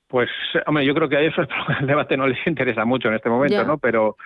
[0.08, 0.30] Pues,
[0.66, 1.42] hombre, yo creo que a eso
[1.80, 3.62] el debate no les interesa mucho en este momento.
[3.64, 3.78] ¿no?
[3.78, 4.16] Pero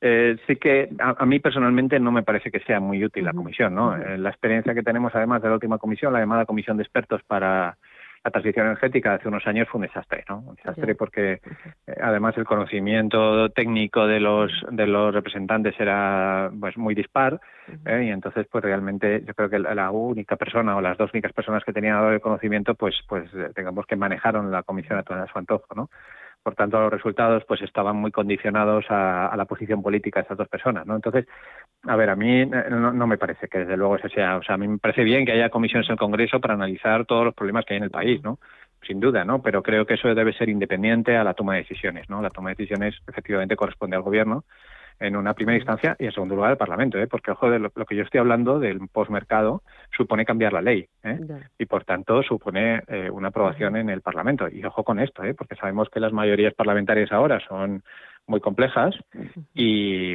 [0.00, 3.32] eh, sí que a, a mí personalmente no me parece que sea muy útil la
[3.32, 3.96] comisión, ¿no?
[3.96, 7.22] Eh, la experiencia que tenemos además de la última comisión, la llamada Comisión de Expertos
[7.26, 7.76] para
[8.24, 10.38] la Transición Energética hace unos años fue un desastre, ¿no?
[10.38, 11.40] Un desastre porque
[11.86, 17.38] eh, además el conocimiento técnico de los de los representantes era pues muy dispar
[17.84, 18.04] ¿eh?
[18.06, 21.62] y entonces pues realmente yo creo que la, única persona o las dos únicas personas
[21.64, 25.26] que tenían el conocimiento pues pues eh, digamos que manejaron la comisión a todo a
[25.26, 25.90] su antojo, ¿no?
[26.44, 30.38] Por tanto, los resultados pues estaban muy condicionados a, a la posición política de estas
[30.38, 30.94] dos personas, ¿no?
[30.94, 31.26] Entonces,
[31.86, 34.42] a ver, a mí eh, no, no me parece que desde luego ese sea, o
[34.42, 37.24] sea, a mí me parece bien que haya comisiones en el Congreso para analizar todos
[37.24, 38.38] los problemas que hay en el país, ¿no?
[38.86, 39.40] Sin duda, ¿no?
[39.42, 42.20] Pero creo que eso debe ser independiente a la toma de decisiones, ¿no?
[42.20, 44.44] La toma de decisiones efectivamente corresponde al gobierno
[45.00, 47.06] en una primera instancia y en segundo lugar al Parlamento, ¿eh?
[47.06, 49.62] porque ojo de lo, lo que yo estoy hablando del posmercado
[49.96, 51.18] supone cambiar la ley ¿eh?
[51.58, 55.34] y por tanto supone eh, una aprobación en el Parlamento y ojo con esto, ¿eh?
[55.34, 57.82] porque sabemos que las mayorías parlamentarias ahora son
[58.26, 58.94] muy complejas
[59.54, 60.14] y,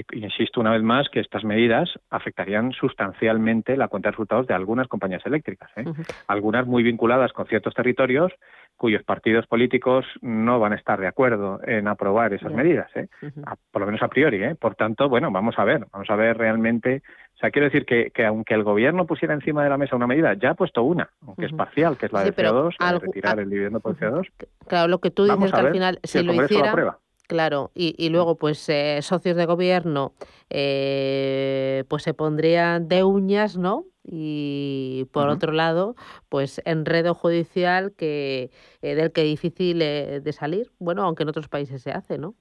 [0.00, 4.46] y- y insisto una vez más que estas medidas afectarían sustancialmente la cuenta de resultados
[4.46, 5.84] de algunas compañías eléctricas, ¿eh?
[6.26, 8.32] algunas muy vinculadas con ciertos territorios
[8.76, 13.08] cuyos partidos políticos no van a estar de acuerdo en aprobar esas medidas, ¿eh?
[13.44, 14.42] A- por lo menos a priori.
[14.42, 14.54] ¿eh?
[14.54, 17.02] Por tanto, bueno, vamos a ver, vamos a ver realmente.
[17.34, 20.06] O sea, quiero decir que, que aunque el gobierno pusiera encima de la mesa una
[20.06, 22.74] medida, ya ha puesto una, aunque es parcial, que es la Sí, de pero CO2,
[22.80, 24.26] la de algo- retirar a- el dividendo por CO2.
[24.66, 26.98] Claro, lo que tú dices que al final, si si el lo lo hiciera, aprueba.
[27.30, 30.14] Claro, y, y luego pues eh, socios de gobierno
[30.50, 33.84] eh, pues se pondrían de uñas, ¿no?
[34.02, 35.94] Y por otro lado,
[36.28, 38.50] pues enredo judicial que
[38.82, 40.72] eh, del que difícil eh, de salir.
[40.80, 42.34] Bueno, aunque en otros países se hace, ¿no?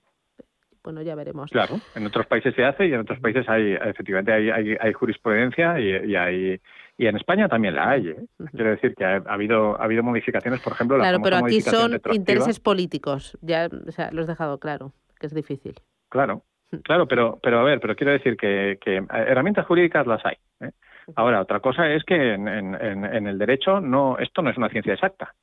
[0.84, 1.52] Bueno, ya veremos.
[1.52, 4.94] Claro, en otros países se hace y en otros países hay, efectivamente, hay, hay, hay
[4.94, 6.60] jurisprudencia y, y hay
[7.00, 8.10] y en España también la hay.
[8.10, 8.26] ¿eh?
[8.52, 11.62] Quiero decir que ha, ha habido ha habido modificaciones, por ejemplo, la Claro, pero aquí
[11.62, 13.38] son intereses políticos.
[13.42, 15.76] Ya, o sea, lo has dejado claro, que es difícil.
[16.10, 16.44] Claro,
[16.84, 20.36] claro, pero pero a ver, pero quiero decir que, que herramientas jurídicas las hay.
[20.60, 20.72] ¿eh?
[21.16, 24.58] Ahora, otra cosa es que en, en, en- en el derecho no esto no es
[24.58, 25.34] una ciencia exacta.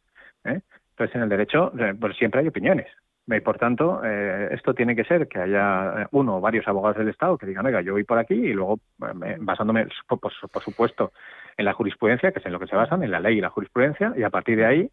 [0.44, 0.60] ¿eh?
[0.90, 2.86] Entonces, en el derecho eh, pues siempre hay opiniones.
[3.28, 6.98] Y por tanto, eh, esto tiene que ser que haya eh, uno o varios abogados
[6.98, 10.20] del Estado que digan, oiga, yo voy por aquí y luego, eh, me- basándome, por-
[10.20, 11.12] por supuesto,
[11.56, 13.50] en la jurisprudencia, que es en lo que se basan, en la ley y la
[13.50, 14.90] jurisprudencia, y a partir de ahí,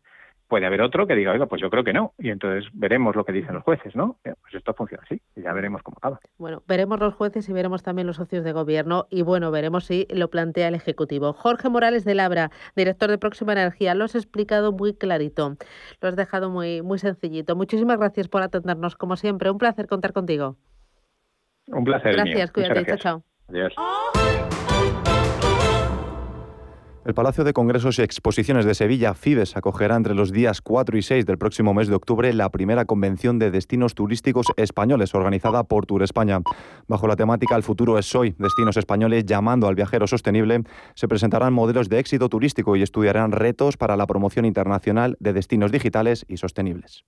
[0.53, 2.13] puede haber otro que diga, oiga, pues yo creo que no.
[2.19, 4.19] Y entonces veremos lo que dicen los jueces, ¿no?
[4.21, 6.19] Pues esto funciona así y ya veremos cómo acaba.
[6.37, 10.05] Bueno, veremos los jueces y veremos también los socios de gobierno y bueno, veremos si
[10.11, 11.33] lo plantea el Ejecutivo.
[11.33, 15.57] Jorge Morales de Labra, director de Próxima Energía, lo has explicado muy clarito,
[16.01, 17.55] lo has dejado muy, muy sencillito.
[17.55, 19.49] Muchísimas gracias por atendernos, como siempre.
[19.49, 20.57] Un placer contar contigo.
[21.65, 22.13] Un placer.
[22.13, 23.23] Gracias, cuídate, chao, chao.
[23.49, 23.73] Adiós.
[27.05, 31.01] El Palacio de Congresos y Exposiciones de Sevilla, FIBES, acogerá entre los días 4 y
[31.01, 35.85] 6 del próximo mes de octubre la primera convención de destinos turísticos españoles organizada por
[35.85, 36.39] Tour España.
[36.87, 40.63] Bajo la temática El futuro es hoy, destinos españoles llamando al viajero sostenible,
[40.95, 45.73] se presentarán modelos de éxito turístico y estudiarán retos para la promoción internacional de destinos
[45.73, 47.03] digitales y sostenibles.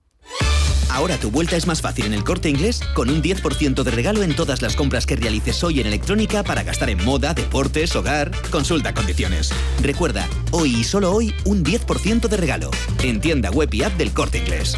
[0.89, 4.23] Ahora tu vuelta es más fácil en el corte inglés con un 10% de regalo
[4.23, 8.31] en todas las compras que realices hoy en electrónica para gastar en moda, deportes, hogar.
[8.49, 9.51] Consulta condiciones.
[9.81, 12.71] Recuerda, hoy y solo hoy un 10% de regalo.
[13.03, 14.77] En tienda web y app del corte inglés.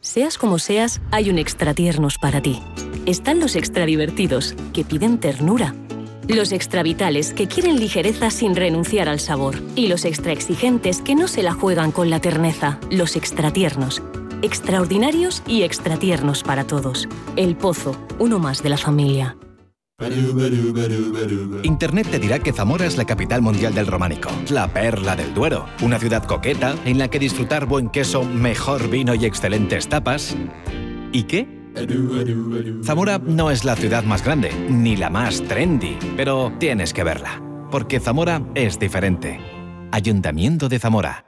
[0.00, 2.62] Seas como seas, hay un extra tiernos para ti.
[3.04, 5.74] Están los extra divertidos, que piden ternura.
[6.28, 9.60] Los extra vitales, que quieren ligereza sin renunciar al sabor.
[9.74, 12.78] Y los extra exigentes, que no se la juegan con la terneza.
[12.90, 14.02] Los extra tiernos.
[14.40, 17.08] Extraordinarios y extra tiernos para todos.
[17.34, 19.36] El Pozo, uno más de la familia.
[21.64, 25.66] Internet te dirá que Zamora es la capital mundial del románico, la perla del Duero,
[25.82, 30.36] una ciudad coqueta en la que disfrutar buen queso, mejor vino y excelentes tapas.
[31.12, 31.48] ¿Y qué?
[32.84, 37.42] Zamora no es la ciudad más grande, ni la más trendy, pero tienes que verla,
[37.72, 39.40] porque Zamora es diferente.
[39.90, 41.27] Ayuntamiento de Zamora.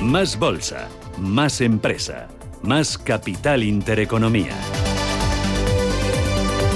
[0.00, 2.28] Más bolsa, más empresa,
[2.62, 4.56] más capital intereconomía.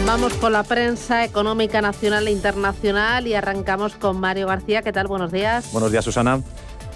[0.06, 4.82] Vamos con la prensa económica nacional e internacional y arrancamos con Mario García.
[4.82, 5.06] ¿Qué tal?
[5.06, 5.72] Buenos días.
[5.72, 6.42] Buenos días, Susana.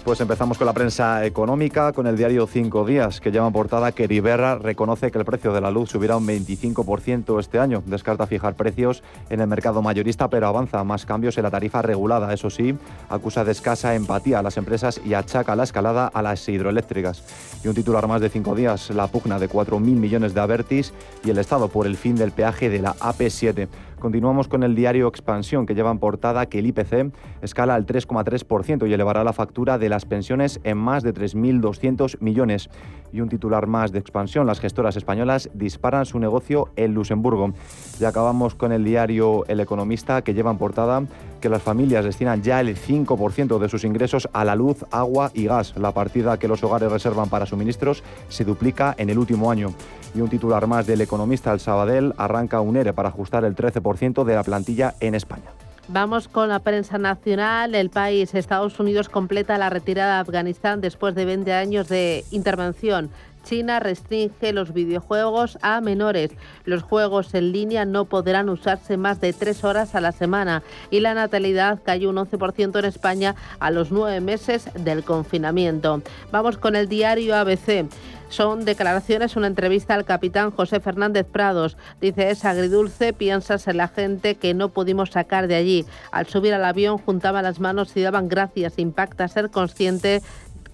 [0.08, 3.92] Pues empezamos con la prensa económica, con el diario Cinco Días, que lleva en portada
[3.92, 7.82] que Riberra reconoce que el precio de la luz subirá un 25% este año.
[7.84, 12.32] Descarta fijar precios en el mercado mayorista, pero avanza más cambios en la tarifa regulada.
[12.32, 12.74] Eso sí,
[13.10, 17.22] acusa de escasa empatía a las empresas y achaca la escalada a las hidroeléctricas.
[17.62, 21.28] Y un titular más de Cinco Días, la pugna de 4.000 millones de Avertis y
[21.28, 23.68] el Estado por el fin del peaje de la AP7.
[23.98, 28.88] Continuamos con el diario Expansión, que lleva en portada que el IPC escala al 3,3%
[28.88, 32.70] y elevará la factura de las pensiones en más de 3.200 millones.
[33.12, 37.52] Y un titular más de Expansión, las gestoras españolas disparan su negocio en Luxemburgo.
[37.98, 41.02] Y acabamos con el diario El Economista, que lleva en portada
[41.40, 45.46] que las familias destinan ya el 5% de sus ingresos a la luz, agua y
[45.46, 45.74] gas.
[45.76, 49.72] La partida que los hogares reservan para suministros se duplica en el último año.
[50.14, 54.24] Y un titular más del economista El Sabadell arranca un ERE para ajustar el 13%
[54.24, 55.50] de la plantilla en España.
[55.90, 57.74] Vamos con la prensa nacional.
[57.74, 63.10] El país, Estados Unidos, completa la retirada de Afganistán después de 20 años de intervención.
[63.44, 66.30] China restringe los videojuegos a menores.
[66.64, 71.00] Los juegos en línea no podrán usarse más de tres horas a la semana y
[71.00, 76.02] la natalidad cayó un 11% en España a los nueve meses del confinamiento.
[76.30, 77.86] Vamos con el diario ABC.
[78.28, 81.78] Son declaraciones, una entrevista al capitán José Fernández Prados.
[82.00, 85.86] Dice, es agridulce, piensas en la gente que no pudimos sacar de allí.
[86.12, 88.78] Al subir al avión juntaban las manos y daban gracias.
[88.78, 90.22] Impacta ser consciente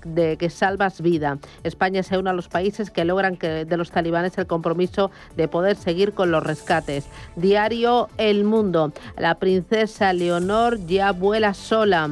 [0.04, 1.38] de que salvas vida.
[1.62, 5.48] España se une a los países que logran que de los talibanes el compromiso de
[5.48, 7.06] poder seguir con los rescates.
[7.36, 8.92] Diario El Mundo.
[9.16, 12.10] La princesa Leonor ya vuela sola.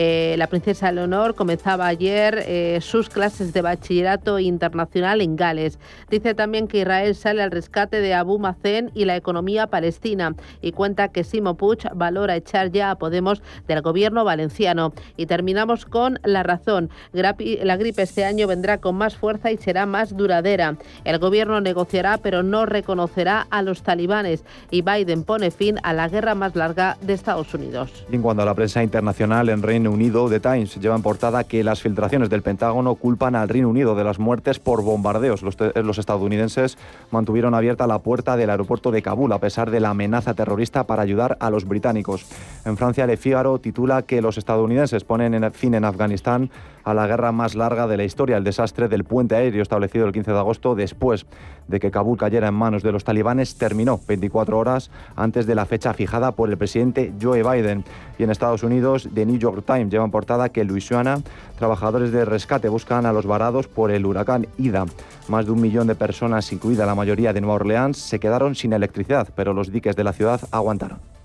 [0.00, 5.80] Eh, la princesa Leonor comenzaba ayer eh, sus clases de bachillerato internacional en Gales.
[6.08, 10.70] Dice también que Israel sale al rescate de Abu Mazen y la economía palestina y
[10.70, 14.92] cuenta que Simo Puig valora echar ya a Podemos del gobierno valenciano.
[15.16, 16.90] Y terminamos con la razón.
[17.12, 17.32] La
[17.76, 20.76] gripe este año vendrá con más fuerza y será más duradera.
[21.02, 26.08] El gobierno negociará pero no reconocerá a los talibanes y Biden pone fin a la
[26.08, 28.06] guerra más larga de Estados Unidos.
[28.12, 31.64] En cuanto a la prensa internacional en Reino Unido, The Times lleva en portada que
[31.64, 35.42] las filtraciones del Pentágono culpan al Reino Unido de las muertes por bombardeos.
[35.42, 36.78] Los, los estadounidenses
[37.10, 41.02] mantuvieron abierta la puerta del aeropuerto de Kabul a pesar de la amenaza terrorista para
[41.02, 42.26] ayudar a los británicos.
[42.64, 46.50] En Francia, Le Figaro titula que los estadounidenses ponen en fin en Afganistán
[46.88, 50.12] a la guerra más larga de la historia, el desastre del puente aéreo establecido el
[50.12, 51.26] 15 de agosto después
[51.66, 55.66] de que Kabul cayera en manos de los talibanes terminó 24 horas antes de la
[55.66, 57.84] fecha fijada por el presidente Joe Biden.
[58.18, 61.20] Y en Estados Unidos, The New York Times lleva en portada que en Luisiana
[61.58, 64.86] trabajadores de rescate buscan a los varados por el huracán Ida.
[65.28, 68.72] Más de un millón de personas, incluida la mayoría de Nueva Orleans, se quedaron sin
[68.72, 71.17] electricidad, pero los diques de la ciudad aguantaron.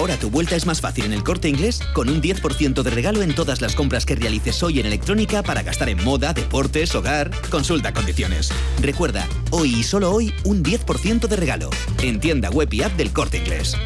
[0.00, 3.20] Ahora tu vuelta es más fácil en el corte inglés con un 10% de regalo
[3.20, 7.30] en todas las compras que realices hoy en electrónica para gastar en moda, deportes, hogar.
[7.50, 8.50] Consulta condiciones.
[8.80, 11.68] Recuerda, hoy y solo hoy, un 10% de regalo.
[12.02, 13.76] En tienda web y app del corte inglés.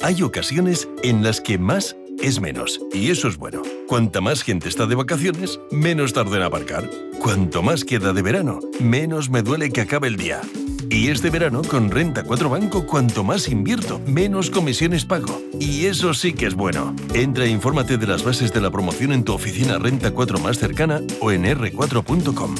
[0.00, 2.80] Hay ocasiones en las que más es menos.
[2.94, 3.60] Y eso es bueno.
[3.86, 6.88] Cuanta más gente está de vacaciones, menos tarda en aparcar.
[7.24, 10.42] Cuanto más queda de verano, menos me duele que acabe el día.
[10.90, 15.40] Y este verano, con Renta 4 Banco, cuanto más invierto, menos comisiones pago.
[15.58, 16.94] Y eso sí que es bueno.
[17.14, 20.58] Entra e infórmate de las bases de la promoción en tu oficina Renta 4 más
[20.58, 22.54] cercana o en r4.com.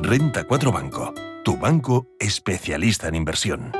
[0.00, 1.12] Renta 4 Banco,
[1.44, 3.72] tu banco especialista en inversión.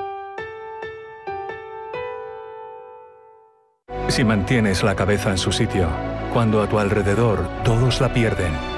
[4.08, 5.88] Si mantienes la cabeza en su sitio,
[6.32, 8.73] cuando a tu alrededor todos la pierden,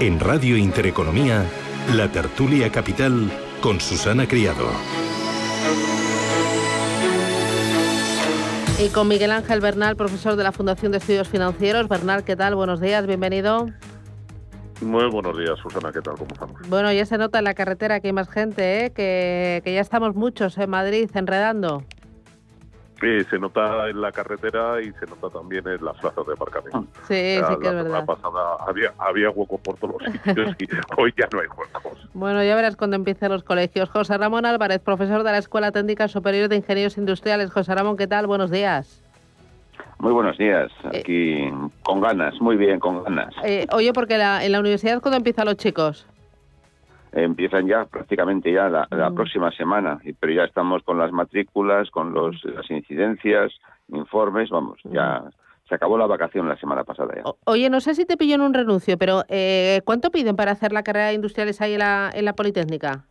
[0.00, 1.44] En Radio Intereconomía,
[1.94, 3.30] la tertulia capital
[3.60, 4.70] con Susana Criado.
[8.82, 11.86] Y con Miguel Ángel Bernal, profesor de la Fundación de Estudios Financieros.
[11.86, 12.54] Bernal, ¿qué tal?
[12.54, 13.66] Buenos días, bienvenido.
[14.80, 16.14] Muy buenos días, Susana, ¿qué tal?
[16.14, 16.66] ¿Cómo estamos?
[16.70, 18.92] Bueno, ya se nota en la carretera que hay más gente, ¿eh?
[18.92, 21.84] que, que ya estamos muchos en Madrid enredando
[23.00, 26.86] se nota en la carretera y se nota también en las plazas de aparcamiento.
[27.08, 28.04] Sí, sí que es verdad.
[28.04, 30.68] pasada había, había huecos por todos los sitios y
[31.00, 32.08] hoy ya no hay huecos.
[32.12, 33.88] Bueno, ya verás cuando empiecen los colegios.
[33.88, 37.50] José Ramón Álvarez, profesor de la Escuela Técnica Superior de Ingenieros Industriales.
[37.50, 38.26] José Ramón, ¿qué tal?
[38.26, 39.02] Buenos días.
[39.98, 43.34] Muy buenos días, eh, aquí con ganas, muy bien, con ganas.
[43.44, 46.06] Eh, oye, porque en la universidad, ¿cuándo empiezan los chicos?
[47.12, 49.14] Empiezan ya prácticamente ya la, mm.
[49.14, 53.52] próxima semana, pero ya estamos con las matrículas, con los, las incidencias,
[53.88, 55.30] informes, vamos, ya mm.
[55.68, 57.22] se acabó la vacación la semana pasada ya.
[57.44, 60.72] oye, no sé si te pillo en un renuncio, pero eh, ¿cuánto piden para hacer
[60.72, 63.04] la carrera de industriales ahí en la, en la Politécnica?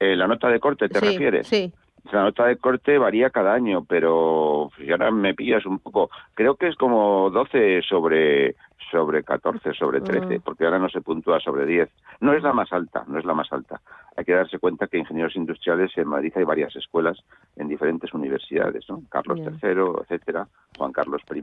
[0.00, 1.46] Eh, ¿La nota de corte te refieres?
[1.46, 1.72] Sí.
[2.12, 6.10] La nota de corte varía cada año, pero si ahora me pillas un poco.
[6.34, 8.56] Creo que es como 12 sobre
[8.94, 10.42] sobre 14, sobre 13, ah.
[10.44, 11.90] porque ahora no se puntúa sobre 10.
[12.20, 13.80] No es la más alta, no es la más alta.
[14.16, 17.18] Hay que darse cuenta que ingenieros industriales en Madrid hay varias escuelas
[17.56, 19.02] en diferentes universidades, ¿no?
[19.08, 20.46] Carlos III, etcétera,
[20.78, 21.42] Juan Carlos I,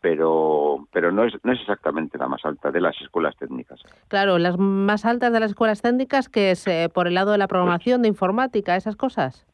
[0.00, 3.82] pero pero no es no es exactamente la más alta de las escuelas técnicas.
[4.08, 7.38] Claro, las más altas de las escuelas técnicas que es eh, por el lado de
[7.38, 9.46] la programación, de informática, esas cosas.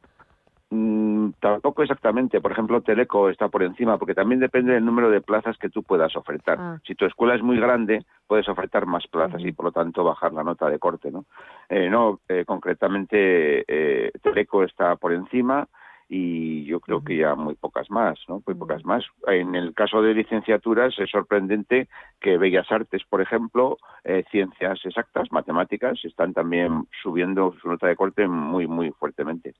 [0.73, 2.39] Mm, tampoco exactamente.
[2.39, 5.83] Por ejemplo, Teleco está por encima, porque también depende del número de plazas que tú
[5.83, 6.57] puedas ofertar.
[6.59, 6.79] Ah.
[6.87, 10.31] Si tu escuela es muy grande, puedes ofertar más plazas y por lo tanto bajar
[10.31, 11.25] la nota de corte, ¿no?
[11.67, 15.67] Eh, no, eh, concretamente eh, Teleco está por encima
[16.07, 18.41] y yo creo que ya muy pocas más, ¿no?
[18.45, 19.03] Muy pocas más.
[19.27, 25.31] En el caso de licenciaturas es sorprendente que Bellas Artes, por ejemplo, eh, ciencias exactas,
[25.31, 29.53] matemáticas, están también subiendo su nota de corte muy, muy fuertemente.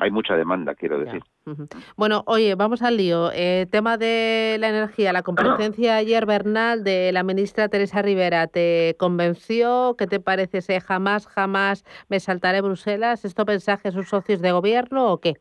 [0.00, 1.22] Hay mucha demanda, quiero decir.
[1.96, 3.30] Bueno, oye, vamos al lío.
[3.32, 8.96] Eh, tema de la energía, la comparecencia ayer, Bernal, de la ministra Teresa Rivera, ¿te
[8.98, 9.94] convenció?
[9.98, 13.24] ¿Qué te parece ese jamás, jamás me saltaré Bruselas?
[13.24, 15.34] ¿Esto mensaje a sus socios de gobierno o qué?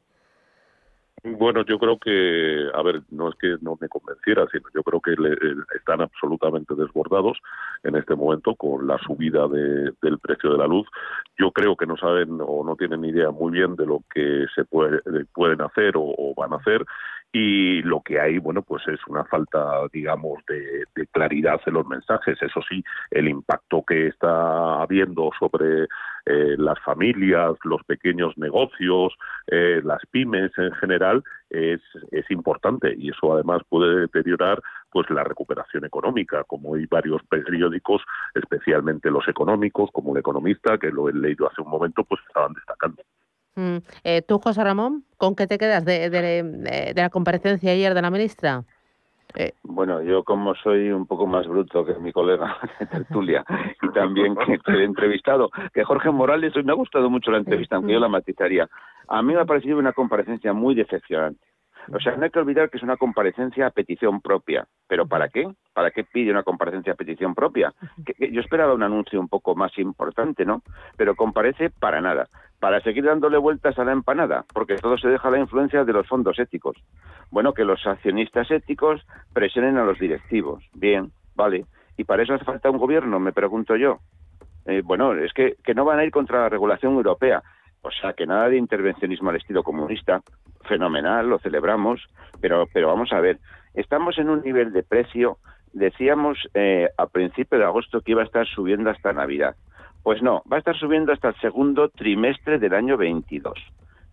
[1.23, 5.01] Bueno, yo creo que, a ver, no es que no me convenciera, sino yo creo
[5.01, 7.37] que le- eh, están absolutamente desbordados
[7.83, 10.87] en este momento con la subida de- del precio de la luz.
[11.37, 14.63] Yo creo que no saben o no tienen idea muy bien de lo que se
[14.63, 16.85] puede, eh, pueden hacer o, o van a hacer
[17.31, 21.85] y lo que hay, bueno, pues es una falta, digamos, de, de claridad en los
[21.85, 22.41] mensajes.
[22.41, 25.83] Eso sí, el impacto que está habiendo sobre
[26.25, 29.13] eh, las familias, los pequeños negocios,
[29.47, 35.23] eh, las pymes en general es, es importante y eso además puede deteriorar pues la
[35.23, 38.01] recuperación económica, como hay varios periódicos,
[38.33, 42.53] especialmente los económicos, como el Economista, que lo he leído hace un momento, pues estaban
[42.53, 43.03] destacando.
[43.57, 47.71] Mm, eh, ¿Tú, José Ramón, con qué te quedas de, de- de- de la comparecencia
[47.71, 48.63] ayer de la ministra?
[49.63, 52.55] Bueno, yo como soy un poco más bruto que mi colega
[52.91, 53.43] tertulia
[53.81, 57.75] y también que te he entrevistado, que Jorge Morales, me ha gustado mucho la entrevista,
[57.75, 58.69] aunque yo la matizaría.
[59.07, 61.45] A mí me ha parecido una comparecencia muy decepcionante.
[61.93, 64.67] O sea, no hay que olvidar que es una comparecencia a petición propia.
[64.87, 65.47] ¿Pero para qué?
[65.73, 67.73] ¿Para qué pide una comparecencia a petición propia?
[68.05, 70.63] Que- que yo esperaba un anuncio un poco más importante, ¿no?
[70.97, 72.27] Pero comparece para nada.
[72.59, 76.07] Para seguir dándole vueltas a la empanada, porque todo se deja la influencia de los
[76.07, 76.75] fondos éticos.
[77.29, 80.63] Bueno, que los accionistas éticos presionen a los directivos.
[80.73, 81.65] Bien, vale.
[81.97, 83.19] ¿Y para eso hace falta un gobierno?
[83.19, 83.99] Me pregunto yo.
[84.65, 87.43] Eh, bueno, es que, que no van a ir contra la regulación europea.
[87.81, 90.21] O sea, que nada de intervencionismo al estilo comunista.
[90.67, 92.05] Fenomenal, lo celebramos,
[92.41, 93.39] pero, pero vamos a ver,
[93.73, 95.37] estamos en un nivel de precio,
[95.71, 99.55] decíamos eh, a principio de agosto que iba a estar subiendo hasta Navidad.
[100.07, 103.55] Pues no, va a estar subiendo hasta el segundo trimestre del año 22,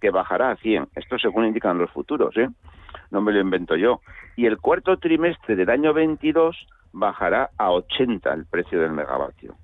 [0.01, 0.89] que bajará a 100.
[0.97, 2.49] Esto según indican los futuros, ¿eh?
[3.13, 4.01] No me lo invento yo.
[4.35, 9.55] Y el cuarto trimestre del año 22 bajará a 80 el precio del megavatio.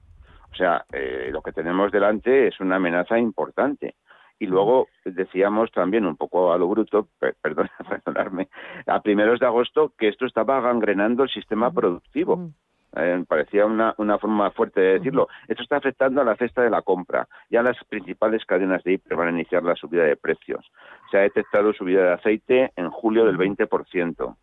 [0.53, 3.97] O sea, eh, lo que tenemos delante es una amenaza importante.
[4.39, 8.49] Y luego decíamos también un poco a lo bruto, per- perdón, perdonarme,
[8.87, 12.51] a primeros de agosto que esto estaba gangrenando el sistema productivo.
[12.97, 15.29] Eh, parecía una, una forma fuerte de decirlo.
[15.47, 17.29] Esto está afectando a la cesta de la compra.
[17.49, 20.71] Ya las principales cadenas de hiper van a iniciar la subida de precios.
[21.11, 24.37] Se ha detectado subida de aceite en julio del 20%.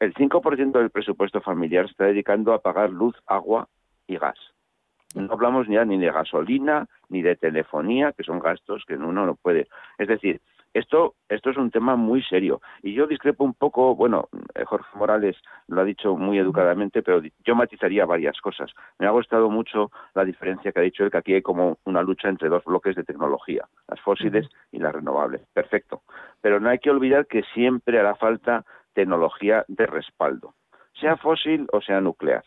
[0.00, 3.68] El 5% del presupuesto familiar se está dedicando a pagar luz, agua
[4.06, 4.38] y gas.
[5.14, 9.36] No hablamos ya ni de gasolina ni de telefonía, que son gastos que uno no
[9.36, 9.68] puede.
[9.98, 10.40] Es decir,
[10.74, 12.60] esto, esto es un tema muy serio.
[12.82, 15.36] Y yo discrepo un poco, bueno, eh, Jorge Morales
[15.68, 18.72] lo ha dicho muy educadamente, pero yo matizaría varias cosas.
[18.98, 22.02] Me ha gustado mucho la diferencia que ha dicho él, que aquí hay como una
[22.02, 25.42] lucha entre dos bloques de tecnología, las fósiles y las renovables.
[25.52, 26.02] Perfecto.
[26.40, 28.64] Pero no hay que olvidar que siempre hará falta
[28.94, 30.54] tecnología de respaldo,
[31.00, 32.44] sea fósil o sea nuclear.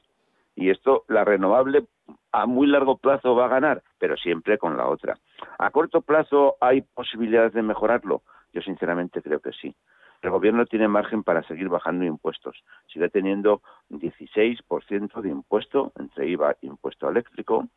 [0.56, 1.86] Y esto, la renovable
[2.32, 5.18] a muy largo plazo va a ganar, pero siempre con la otra.
[5.60, 8.22] A corto plazo hay posibilidades de mejorarlo.
[8.54, 9.76] Yo sinceramente creo que sí.
[10.22, 12.64] El gobierno tiene margen para seguir bajando impuestos.
[12.92, 17.68] Sigue teniendo 16% de impuesto entre IVA e impuesto eléctrico.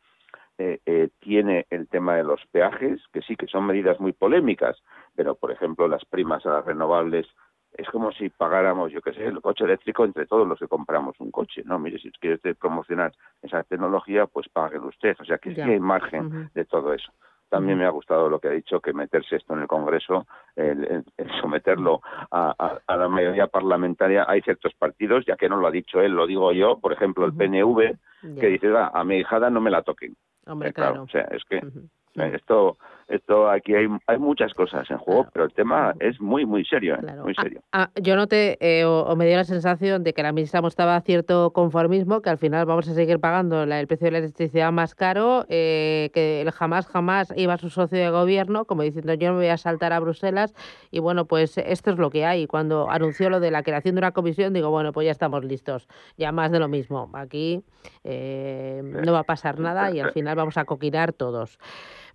[0.57, 4.77] Eh, eh, tiene el tema de los peajes, que sí que son medidas muy polémicas,
[5.15, 7.27] pero por ejemplo las primas a las renovables
[7.73, 11.19] es como si pagáramos, yo qué sé, el coche eléctrico entre todos los que compramos
[11.19, 11.61] un coche.
[11.65, 15.15] No, mire, si quiere usted promocionar esa tecnología, pues páguelo usted.
[15.19, 17.11] O sea que sí hay margen de todo eso.
[17.49, 20.85] También me ha gustado lo que ha dicho, que meterse esto en el Congreso, el,
[20.85, 21.99] el- el someterlo
[22.31, 24.25] a, a- a la mayoría parlamentaria.
[24.27, 27.25] Hay ciertos partidos, ya que no lo ha dicho él, lo digo yo, por ejemplo,
[27.25, 27.97] el PNV,
[28.39, 30.15] que dice, "Va, a mi hijada no me la toquen.
[30.45, 31.03] Hombre, Eh, claro, claro.
[31.03, 32.77] o sea, es que eh, esto,
[33.11, 36.95] esto aquí hay, hay muchas cosas en juego, pero el tema es muy, muy serio,
[36.95, 37.15] ¿eh?
[37.23, 37.61] muy serio.
[37.71, 40.99] Ah, yo noté eh, o, o me dio la sensación de que la ministra mostraba
[41.01, 44.71] cierto conformismo, que al final vamos a seguir pagando la- el precio de la electricidad
[44.71, 49.13] más caro, eh, que él jamás, jamás iba a su socio de gobierno, como diciendo
[49.13, 50.53] yo me voy a saltar a Bruselas,
[50.91, 52.47] y bueno, pues esto es lo que hay.
[52.47, 55.87] Cuando anunció lo de la creación de una comisión, digo, bueno, pues ya estamos listos,
[56.17, 57.09] ya más de lo mismo.
[57.13, 57.63] Aquí
[58.03, 61.59] eh, no va a pasar nada y al final vamos a coquinar todos.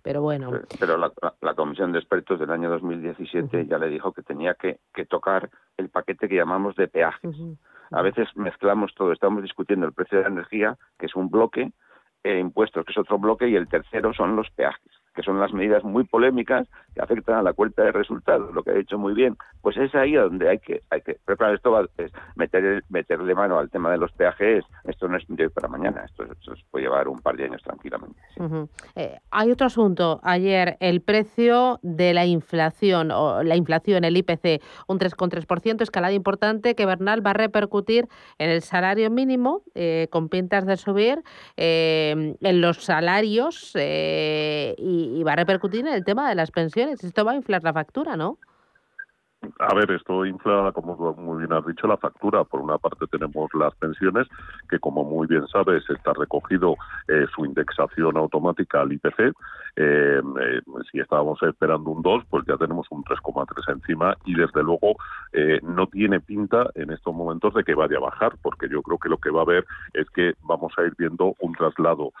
[0.07, 0.51] Pero bueno.
[0.79, 4.79] Pero la, la, Comisión de Expertos del año 2017 ya le dijo que tenía que,
[4.93, 7.35] que tocar el paquete que llamamos de peajes.
[7.91, 11.73] A veces mezclamos todo, estamos discutiendo el precio de la energía, que es un bloque,
[12.23, 15.51] e impuestos, que es otro bloque, y el tercero son los peajes que son las
[15.51, 19.15] medidas muy polémicas que afectan a la cuenta de resultados, lo que ha dicho muy
[19.15, 23.33] bien, pues es ahí donde hay que, hay que preparar esto, va, es meter, meterle
[23.33, 26.63] mano al tema de los peajes, esto no es de hoy para mañana, esto, se
[26.69, 28.19] puede llevar un par de años tranquilamente.
[28.95, 34.61] Eh, hay otro asunto, ayer el precio de la inflación, o la inflación, el IPC,
[34.87, 38.07] un 3,3%, escalada importante que Bernal va a repercutir
[38.37, 41.23] en el salario mínimo, eh, con pintas de subir,
[41.55, 47.03] eh, en los salarios y y, va a repercutir en el tema de las pensiones.
[47.03, 48.37] Esto va a inflar la factura, ¿no?
[49.59, 52.43] A ver, esto infla, como muy bien has dicho, la factura.
[52.43, 54.27] Por una parte tenemos las pensiones,
[54.69, 56.75] que como muy bien sabes está recogido
[57.07, 59.33] eh, su indexación automática al IPC.
[59.79, 60.61] Eh, eh,
[60.91, 64.95] si estábamos esperando un 2, pues ya tenemos un 3,3 encima y desde luego
[65.61, 69.09] no tiene pinta en estos momentos de que vaya a bajar, porque yo creo que
[69.09, 72.11] lo que va a haber es que vamos a ir viendo un traslado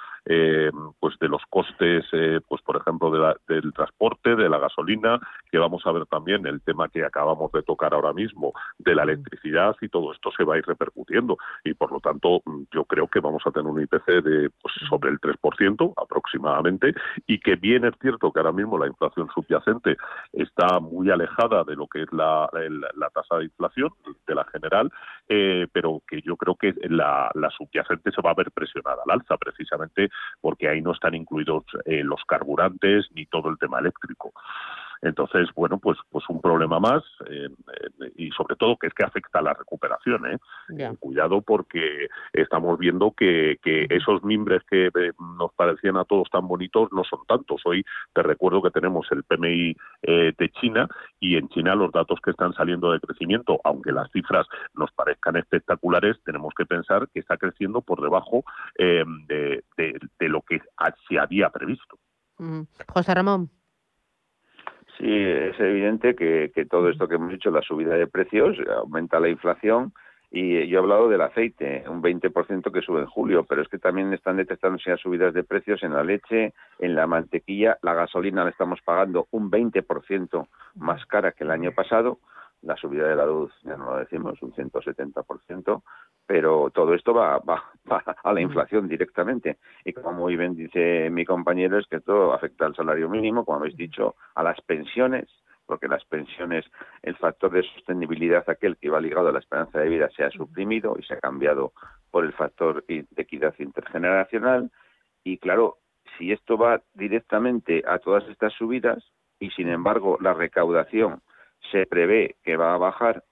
[0.99, 2.05] pues de los costes,
[2.47, 3.09] pues por ejemplo,
[3.47, 7.63] del transporte, de la gasolina, que vamos a ver también el tema que acabamos de
[7.63, 11.37] tocar ahora mismo de la electricidad y todo esto se va a ir repercutiendo.
[11.63, 14.73] Y por lo tanto mm, yo creo que vamos a tener un IPC de pues,
[14.89, 16.93] sobre el 3% aproximadamente
[17.25, 19.97] y que bien es cierto que ahora mismo la inflación subyacente
[20.33, 22.49] está muy alejada de lo que es la,
[22.95, 23.89] la tasa de inflación
[24.25, 24.91] de la general,
[25.29, 29.19] eh, pero que yo creo que la, la, subyacente se va a ver presionada al
[29.19, 30.09] alza precisamente
[30.41, 34.33] porque ahí no están incluidos eh, los carburantes ni todo el tema eléctrico.
[35.01, 39.03] Entonces, bueno, pues, pues un problema más eh, eh, y sobre todo que es que
[39.03, 40.25] afecta a la recuperación.
[40.25, 40.37] ¿eh?
[40.99, 44.89] Cuidado porque estamos viendo que, que esos mimbres que
[45.37, 47.61] nos parecían a todos tan bonitos no son tantos.
[47.65, 47.83] Hoy
[48.13, 50.87] te recuerdo que tenemos el PMI de China
[51.19, 55.37] y en China los datos que están saliendo de crecimiento, aunque las cifras nos parezcan
[55.37, 58.43] espectaculares, tenemos que pensar que está creciendo por debajo
[58.77, 60.61] de, de, lo que
[61.07, 61.97] se había previsto.
[62.87, 63.56] José Ramón.
[64.97, 69.19] Sí, es evidente que, que todo esto que hemos dicho, la subida de precios, aumenta
[69.19, 69.93] la inflación.
[70.29, 73.77] Y yo he hablado del aceite, un 20% que sube en julio, pero es que
[73.77, 78.43] también están detectándose las subidas de precios en la leche, en la mantequilla, la gasolina
[78.43, 82.19] la estamos pagando un 20% más cara que el año pasado
[82.61, 85.83] la subida de la luz, ya no lo decimos, un 170%,
[86.25, 87.63] pero todo esto va, va,
[88.23, 89.57] a la inflación directamente.
[89.85, 93.59] Y como muy bien dice mi compañero, es que esto afecta al salario mínimo, como
[93.59, 95.27] habéis dicho, a las pensiones,
[95.65, 96.65] porque las pensiones,
[97.03, 100.31] el factor de sostenibilidad, aquel que iba ligado a la esperanza de vida, se ha
[100.31, 101.73] suprimido y se ha cambiado
[102.09, 104.71] por el factor de equidad intergeneracional.
[105.23, 105.77] Y claro,
[106.17, 109.03] si esto va directamente a todas estas subidas
[109.39, 111.21] y sin embargo la recaudación
[111.71, 113.23] se prevé que va a bajar,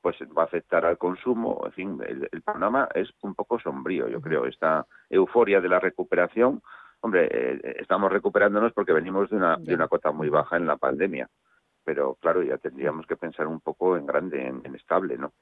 [0.00, 1.62] pues va a afectar al consumo.
[1.66, 4.46] En fin, el, panorama es un poco sombrío, yo creo.
[4.46, 6.62] Esta euforia de la recuperación,
[7.00, 10.76] hombre, eh, estamos recuperándonos porque venimos de una, de una cota muy baja en la
[10.76, 11.28] pandemia
[11.84, 15.32] pero claro, ya tendríamos que pensar un poco en grande, en, estable, ¿no?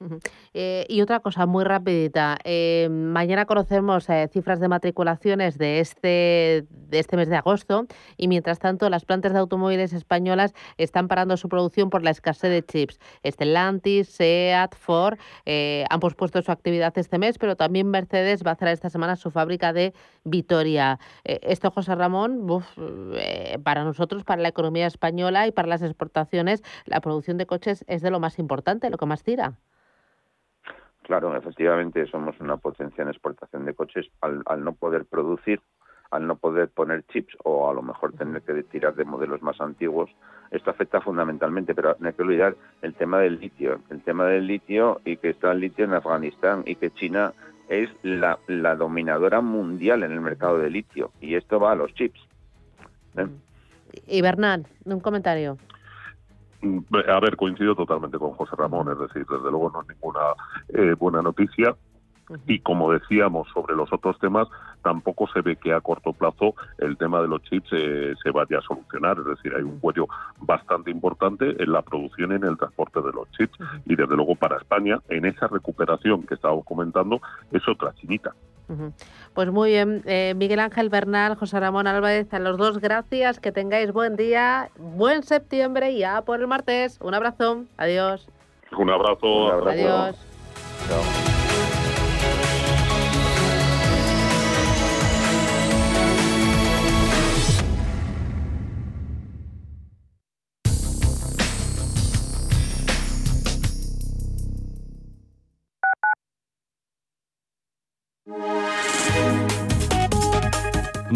[0.55, 6.66] Eh, y otra cosa muy rapidita, eh, mañana conocemos eh, cifras de matriculaciones de este,
[6.70, 7.86] de este mes de agosto
[8.16, 12.51] y mientras tanto las plantas de automóviles españolas están parando su producción por la escasez
[12.51, 12.99] de chips.
[13.24, 18.74] Stellantis, SEAT, Ford han pospuesto su actividad este mes, pero también Mercedes va a cerrar
[18.74, 19.93] esta semana su fábrica de
[20.24, 20.99] Vitoria.
[21.24, 22.47] esto, José Ramón,
[23.62, 26.29] para nosotros, para la economía española y para las exportaciones,
[26.86, 29.54] la producción de coches es de lo más importante, lo que más tira.
[31.02, 35.60] Claro, efectivamente somos una potencia en exportación de coches al, no poder producir,
[36.10, 39.60] al no poder poner chips o a lo mejor tener que tirar de modelos más
[39.60, 40.10] antiguos.
[40.52, 44.46] Esto afecta fundamentalmente, pero no hay que olvidar el tema del litio, el tema del
[44.46, 47.32] litio y que está el litio en Afganistán y que China
[47.68, 51.92] es la, la dominadora mundial en el mercado de litio y esto va a los
[51.94, 52.20] chips.
[53.16, 53.26] ¿Eh?
[54.06, 55.56] Y Bernal, un comentario.
[56.62, 60.20] A ver, coincido totalmente con José Ramón, es decir, desde luego no es ninguna
[60.68, 61.74] eh, buena noticia.
[62.46, 64.48] Y como decíamos sobre los otros temas,
[64.82, 68.58] tampoco se ve que a corto plazo el tema de los chips eh, se vaya
[68.58, 69.18] a solucionar.
[69.18, 70.06] Es decir, hay un cuello
[70.38, 73.58] bastante importante en la producción y en el transporte de los chips.
[73.86, 77.20] Y desde luego para España, en esa recuperación que estábamos comentando,
[77.52, 78.34] es otra chinita.
[79.34, 83.50] Pues muy bien, eh, Miguel Ángel Bernal, José Ramón Álvarez, a los dos gracias, que
[83.50, 86.98] tengáis buen día, buen septiembre y ya por el martes.
[87.00, 88.28] Un abrazo, adiós.
[88.76, 89.68] Un abrazo.
[89.68, 90.16] Adiós.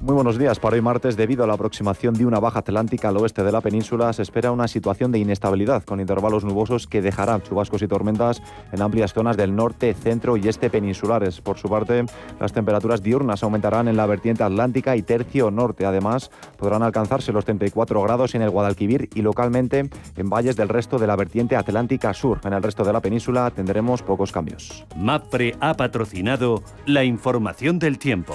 [0.00, 0.58] Muy buenos días.
[0.58, 3.60] Para hoy martes, debido a la aproximación de una baja atlántica al oeste de la
[3.60, 8.40] península, se espera una situación de inestabilidad con intervalos nubosos que dejarán chubascos y tormentas
[8.72, 11.42] en amplias zonas del norte, centro y este peninsulares.
[11.42, 12.06] Por su parte,
[12.40, 15.84] las temperaturas diurnas aumentarán en la vertiente atlántica y tercio norte.
[15.84, 20.98] Además, podrán alcanzarse los 34 grados en el Guadalquivir y localmente en valles del resto
[20.98, 22.40] de la vertiente atlántica sur.
[22.44, 24.86] En el resto de la península tendremos pocos cambios.
[24.96, 28.34] MAPFRE ha patrocinado la información del tiempo.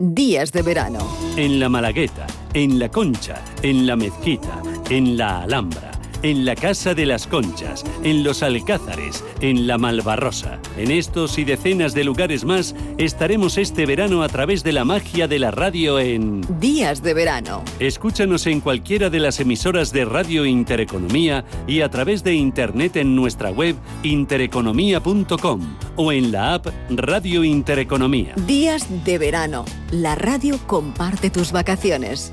[0.00, 1.00] Días de verano.
[1.36, 2.24] En la Malagueta,
[2.54, 5.90] en la Concha, en la Mezquita, en la Alhambra,
[6.22, 10.58] en la Casa de las Conchas, en los Alcázares, en la Malvarrosa.
[10.76, 15.28] En estos y decenas de lugares más estaremos este verano a través de la magia
[15.28, 17.62] de la radio en Días de verano.
[17.78, 23.14] Escúchanos en cualquiera de las emisoras de Radio Intereconomía y a través de internet en
[23.14, 28.34] nuestra web intereconomía.com o en la app Radio Intereconomía.
[28.46, 29.64] Días de verano.
[29.90, 32.32] La radio comparte tus vacaciones.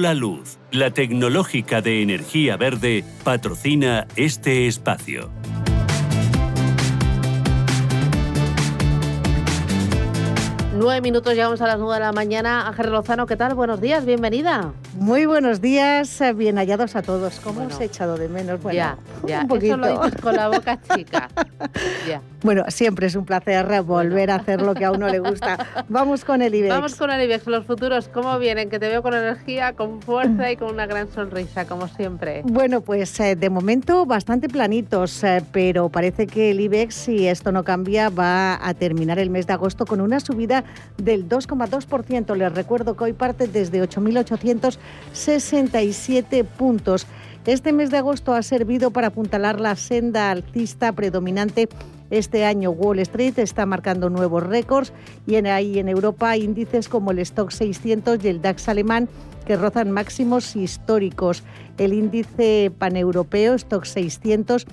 [0.00, 5.30] Hola Luz, la tecnológica de energía verde, patrocina este espacio.
[10.80, 12.66] Nueve minutos, llegamos a las nueve de la mañana.
[12.66, 13.52] Ángel Lozano, ¿qué tal?
[13.54, 14.72] Buenos días, bienvenida.
[14.94, 17.38] Muy buenos días, eh, bien hallados a todos.
[17.40, 18.62] ¿Cómo os he echado de menos?
[18.62, 19.74] Bueno, ya, ya, un poquito.
[19.74, 21.28] eso lo dices con la boca chica.
[22.08, 22.22] ya.
[22.42, 25.84] Bueno, siempre es un placer volver a hacer lo que a uno le gusta.
[25.90, 26.74] Vamos con el IBEX.
[26.74, 28.70] Vamos con el IBEX, los futuros, ¿cómo vienen?
[28.70, 32.40] Que te veo con energía, con fuerza y con una gran sonrisa, como siempre.
[32.46, 37.52] Bueno, pues eh, de momento bastante planitos, eh, pero parece que el IBEX, si esto
[37.52, 40.64] no cambia, va a terminar el mes de agosto con una subida
[40.96, 42.36] del 2,2%.
[42.36, 47.06] Les recuerdo que hoy parte desde 8.867 puntos.
[47.46, 51.68] Este mes de agosto ha servido para apuntalar la senda alcista predominante
[52.10, 54.92] este año Wall Street está marcando nuevos récords
[55.28, 59.08] y en, ahí en Europa índices como el Stock 600 y el DAX alemán
[59.46, 61.44] que rozan máximos históricos.
[61.78, 64.66] El índice paneuropeo Stock 600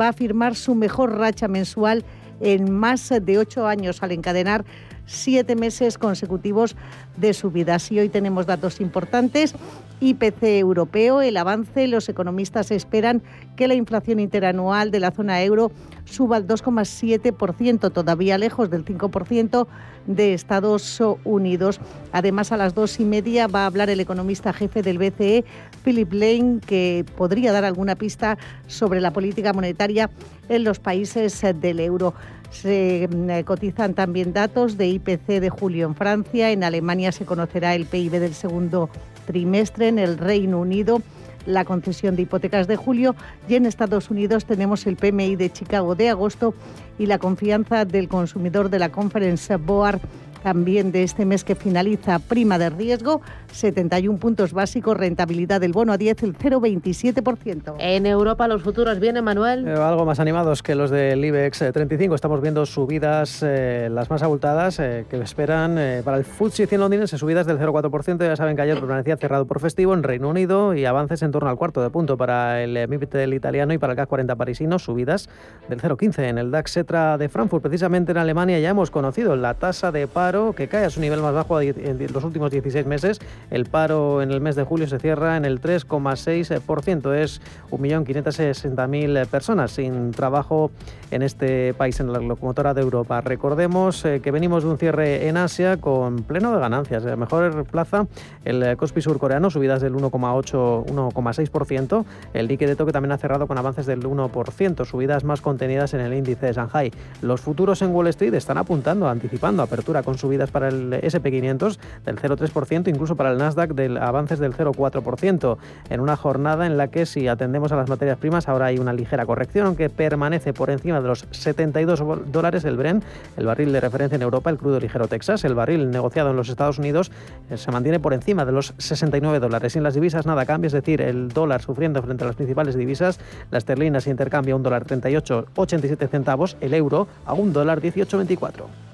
[0.00, 2.04] va a firmar su mejor racha mensual
[2.40, 4.64] en más de ocho años al encadenar
[5.06, 6.76] siete meses consecutivos
[7.16, 7.90] de subidas.
[7.92, 9.54] Y hoy tenemos datos importantes.
[10.00, 13.22] IPC europeo, el avance, los economistas esperan
[13.56, 15.70] que la inflación interanual de la zona euro
[16.04, 19.66] suba al 2,7%, todavía lejos del 5%
[20.06, 21.80] de Estados Unidos.
[22.12, 25.44] Además, a las dos y media va a hablar el economista jefe del BCE,
[25.84, 28.36] Philip Lane, que podría dar alguna pista
[28.66, 30.10] sobre la política monetaria
[30.48, 32.14] en los países del euro.
[32.54, 37.74] Se mm, cotizan también datos de IPC de julio en Francia, en Alemania se conocerá
[37.74, 38.88] el PIB del segundo
[39.26, 41.02] trimestre, en el Reino Unido
[41.46, 43.14] la concesión de hipotecas de julio.
[43.48, 46.54] Y en Estados Unidos tenemos el PMI de Chicago de agosto
[46.98, 50.00] y la confianza del consumidor de la Conference Board
[50.44, 53.22] también de este mes que finaliza prima de riesgo,
[53.52, 57.76] 71 puntos básicos, rentabilidad del bono a 10, el 0,27%.
[57.78, 59.66] En Europa los futuros vienen, Manuel.
[59.66, 62.14] Eh, algo más animados que los del IBEX 35.
[62.14, 67.16] Estamos viendo subidas eh, las más abultadas eh, que esperan para el FTSE 100 londinense,
[67.16, 68.18] subidas del 0,4%.
[68.18, 71.48] Ya saben que ayer permanecía cerrado por festivo en Reino Unido y avances en torno
[71.48, 74.78] al cuarto de punto para el MIPT del italiano y para el CAC 40 parisino,
[74.78, 75.30] subidas
[75.70, 77.62] del 0,15 en el DAX Etra de Frankfurt.
[77.62, 81.00] Precisamente en Alemania ya hemos conocido la tasa de paro paro que cae a su
[81.00, 83.20] nivel más bajo en los últimos 16 meses.
[83.50, 87.14] El paro en el mes de julio se cierra en el 3,6%.
[87.14, 90.72] Es 1.560.000 personas sin trabajo
[91.12, 93.20] en este país, en la locomotora de Europa.
[93.20, 97.04] Recordemos eh, que venimos de un cierre en Asia con pleno de ganancias.
[97.16, 98.08] mejor plaza
[98.44, 102.04] el Kospi surcoreano, subidas del 1,8, 1,6%.
[102.32, 106.00] El Nikkei de Tokio también ha cerrado con avances del 1%, subidas más contenidas en
[106.00, 106.92] el índice de Shanghai.
[107.22, 112.16] Los futuros en Wall Street están apuntando, anticipando apertura con subidas para el SP500 del
[112.16, 115.58] 0,3%, incluso para el Nasdaq del avances del 0,4%,
[115.90, 118.94] en una jornada en la que si atendemos a las materias primas ahora hay una
[118.94, 122.02] ligera corrección, aunque permanece por encima de los 72
[122.32, 123.02] dólares el Bren,
[123.36, 126.48] el barril de referencia en Europa, el crudo ligero Texas, el barril negociado en los
[126.48, 127.12] Estados Unidos
[127.50, 129.74] eh, se mantiene por encima de los 69 dólares.
[129.74, 133.20] Sin las divisas nada cambia, es decir, el dólar sufriendo frente a las principales divisas,
[133.50, 138.93] la esterlina se intercambia a un dólar 38,87 centavos, el euro a un dólar 18,24.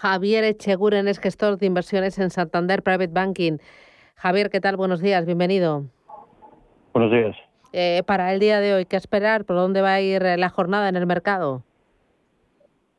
[0.00, 3.58] Javier Echeguren es gestor de inversiones en Santander Private Banking.
[4.14, 4.76] Javier, ¿qué tal?
[4.76, 5.86] Buenos días, bienvenido.
[6.92, 7.36] Buenos días.
[7.72, 9.44] Eh, para el día de hoy, ¿qué esperar?
[9.44, 11.64] ¿Por dónde va a ir la jornada en el mercado?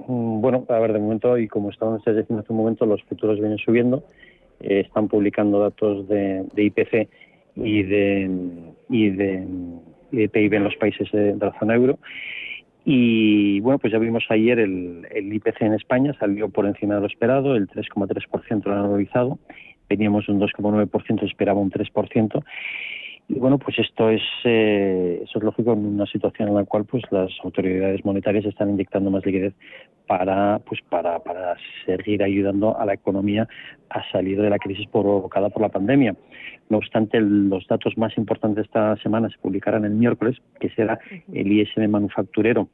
[0.08, 3.40] Mm, bueno, a ver, de momento, y como estaban diciendo hace un momento, los futuros
[3.40, 4.04] vienen subiendo.
[4.60, 7.08] Eh, están publicando datos de, IPC
[7.56, 8.30] y de,
[8.90, 11.98] y de, PIB en los países de, la zona euro.
[12.86, 17.08] Y bueno, pues ya vimos ayer el, IPC en España, salió por encima de lo
[17.08, 19.38] esperado, el 3,3% lo han anualizado.
[19.90, 22.44] Veníamos un 2,9%, esperaba un 3%.
[23.30, 26.86] Y bueno, pues esto es, eh, eso es lógico en una situación en la cual
[26.86, 29.54] pues las autoridades monetarias están inyectando más liquidez
[30.08, 31.56] para, pues para, para
[31.86, 33.48] seguir ayudando a la economía
[33.92, 36.16] a salir de la crisis provocada por la pandemia.
[36.70, 41.00] No obstante, los datos más importantes de esta semana se publicarán el miércoles, que será
[41.32, 42.68] el ISM manufacturero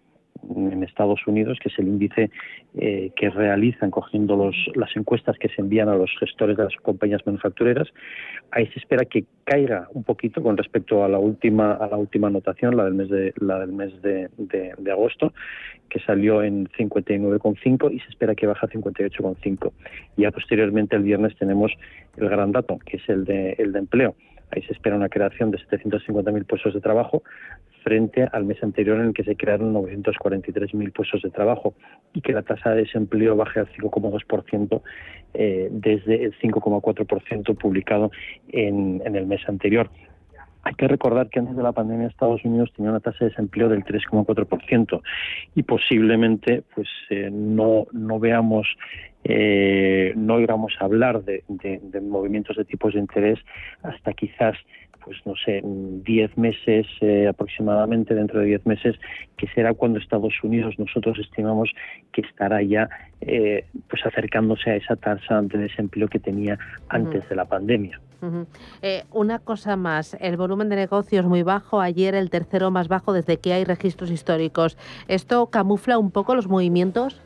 [0.56, 2.30] en Estados Unidos, que es el índice
[2.78, 6.76] eh, que realizan cogiendo los, las encuestas que se envían a los gestores de las
[6.78, 7.88] compañías manufactureras.
[8.52, 12.28] Ahí se espera que caiga un poquito con respecto a la última a la última
[12.28, 15.34] anotación, la del mes de la del mes de, de, agosto,
[15.90, 19.72] que salió en 59,5 y se espera que baje a 58,5.
[20.18, 21.72] Y ya posteriormente el viernes tenemos
[22.18, 24.16] el gran dato, que es el de el de empleo.
[24.52, 27.24] Ahí se espera una creación de 750.000 puestos de trabajo
[27.86, 31.76] frente al mes anterior en el que se crearon 943.000 puestos de trabajo
[32.14, 34.82] y que la tasa de desempleo baje al 5,2%
[35.36, 38.12] eh, desde el 5,4% publicado
[38.50, 39.92] en, el mes anterior.
[40.64, 43.70] Hay que recordar que antes de la pandemia Estados Unidos tenía una tasa de desempleo
[43.70, 45.02] del 3,4%
[45.54, 47.86] y posiblemente pues eh, no
[48.20, 48.68] veamos
[49.28, 53.40] eh, no oigamos hablar de, de, movimientos de tipos de interés
[53.82, 54.56] hasta quizás
[55.04, 58.96] pues no sé, 10 meses eh, aproximadamente, dentro de 10 meses,
[59.38, 61.70] que será cuando Estados Unidos nosotros estimamos
[62.12, 62.90] que estará ya
[63.22, 66.58] eh, pues acercándose a esa tasa de desempleo que tenía
[66.90, 68.02] antes de la pandemia.
[68.82, 73.14] Eh, una cosa más, el volumen de negocios muy bajo, ayer el tercero más bajo
[73.14, 74.78] desde que hay registros históricos.
[75.08, 77.22] ¿Esto camufla un poco los movimientos?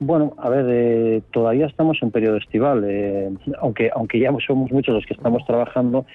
[0.00, 3.30] Bueno, a ver, eh, todavía estamos en periodo estival, eh,
[3.60, 6.06] aunque aunque ya somos muchos los que estamos trabajando,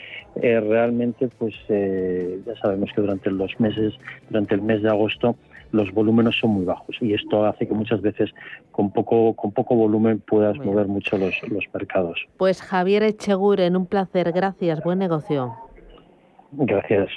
[0.41, 3.93] eh, realmente, pues ya sabemos que durante los meses,
[4.29, 5.35] durante el mes de agosto,
[5.71, 8.29] los volúmenes son muy bajos y esto hace que muchas veces
[8.71, 12.25] con poco con poco volumen puedas mover mucho los, los mercados.
[12.37, 15.55] Pues Javier Echeguren, un placer, gracias, buen negocio.
[16.51, 17.09] Gracias.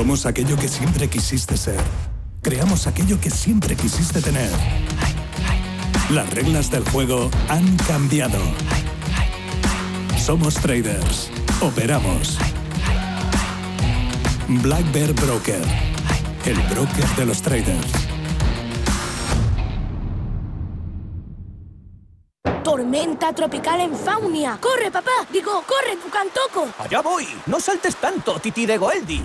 [0.00, 1.78] Somos aquello que siempre quisiste ser.
[2.40, 4.48] Creamos aquello que siempre quisiste tener.
[6.08, 8.38] Las reglas del juego han cambiado.
[10.16, 11.30] Somos traders.
[11.60, 12.38] Operamos.
[14.48, 15.60] Black Bear Broker.
[16.46, 17.92] El broker de los traders.
[22.64, 24.56] Tormenta tropical en Faunia.
[24.62, 25.26] ¡Corre, papá!
[25.30, 26.68] Digo, corre, Tucantoco.
[26.78, 27.28] Allá voy.
[27.44, 29.22] No saltes tanto, Titi de Goeldi.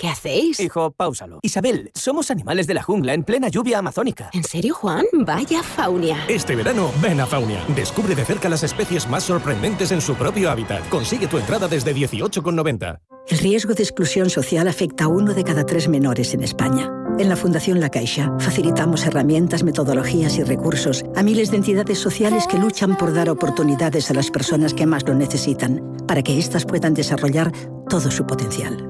[0.00, 0.58] ¿Qué hacéis?
[0.60, 1.40] Hijo, páusalo.
[1.42, 4.30] Isabel, somos animales de la jungla en plena lluvia amazónica.
[4.32, 5.04] ¿En serio, Juan?
[5.12, 6.24] Vaya faunia.
[6.26, 7.62] Este verano, ven a Faunia.
[7.76, 10.88] Descubre de cerca las especies más sorprendentes en su propio hábitat.
[10.88, 12.98] Consigue tu entrada desde 18,90.
[13.28, 16.90] El riesgo de exclusión social afecta a uno de cada tres menores en España.
[17.18, 22.46] En la Fundación La Caixa facilitamos herramientas, metodologías y recursos a miles de entidades sociales
[22.46, 26.64] que luchan por dar oportunidades a las personas que más lo necesitan, para que éstas
[26.64, 27.52] puedan desarrollar
[27.90, 28.89] todo su potencial.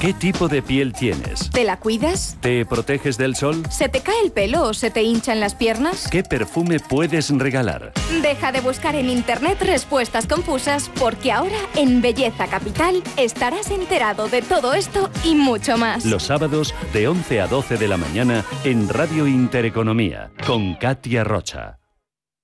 [0.00, 1.50] ¿Qué tipo de piel tienes?
[1.50, 2.38] ¿Te la cuidas?
[2.40, 3.64] ¿Te proteges del sol?
[3.68, 6.06] ¿Se te cae el pelo o se te hinchan las piernas?
[6.08, 7.92] ¿Qué perfume puedes regalar?
[8.22, 14.40] Deja de buscar en internet respuestas confusas porque ahora en Belleza Capital estarás enterado de
[14.40, 16.04] todo esto y mucho más.
[16.04, 21.80] Los sábados de 11 a 12 de la mañana en Radio Intereconomía con Katia Rocha.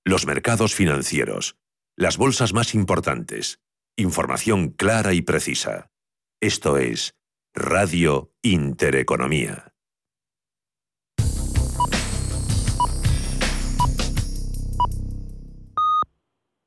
[0.03, 1.55] Los mercados financieros.
[1.95, 3.61] Las bolsas más importantes.
[3.95, 5.89] Información clara y precisa.
[6.41, 7.15] Esto es
[7.57, 9.64] Radio Intereconomía.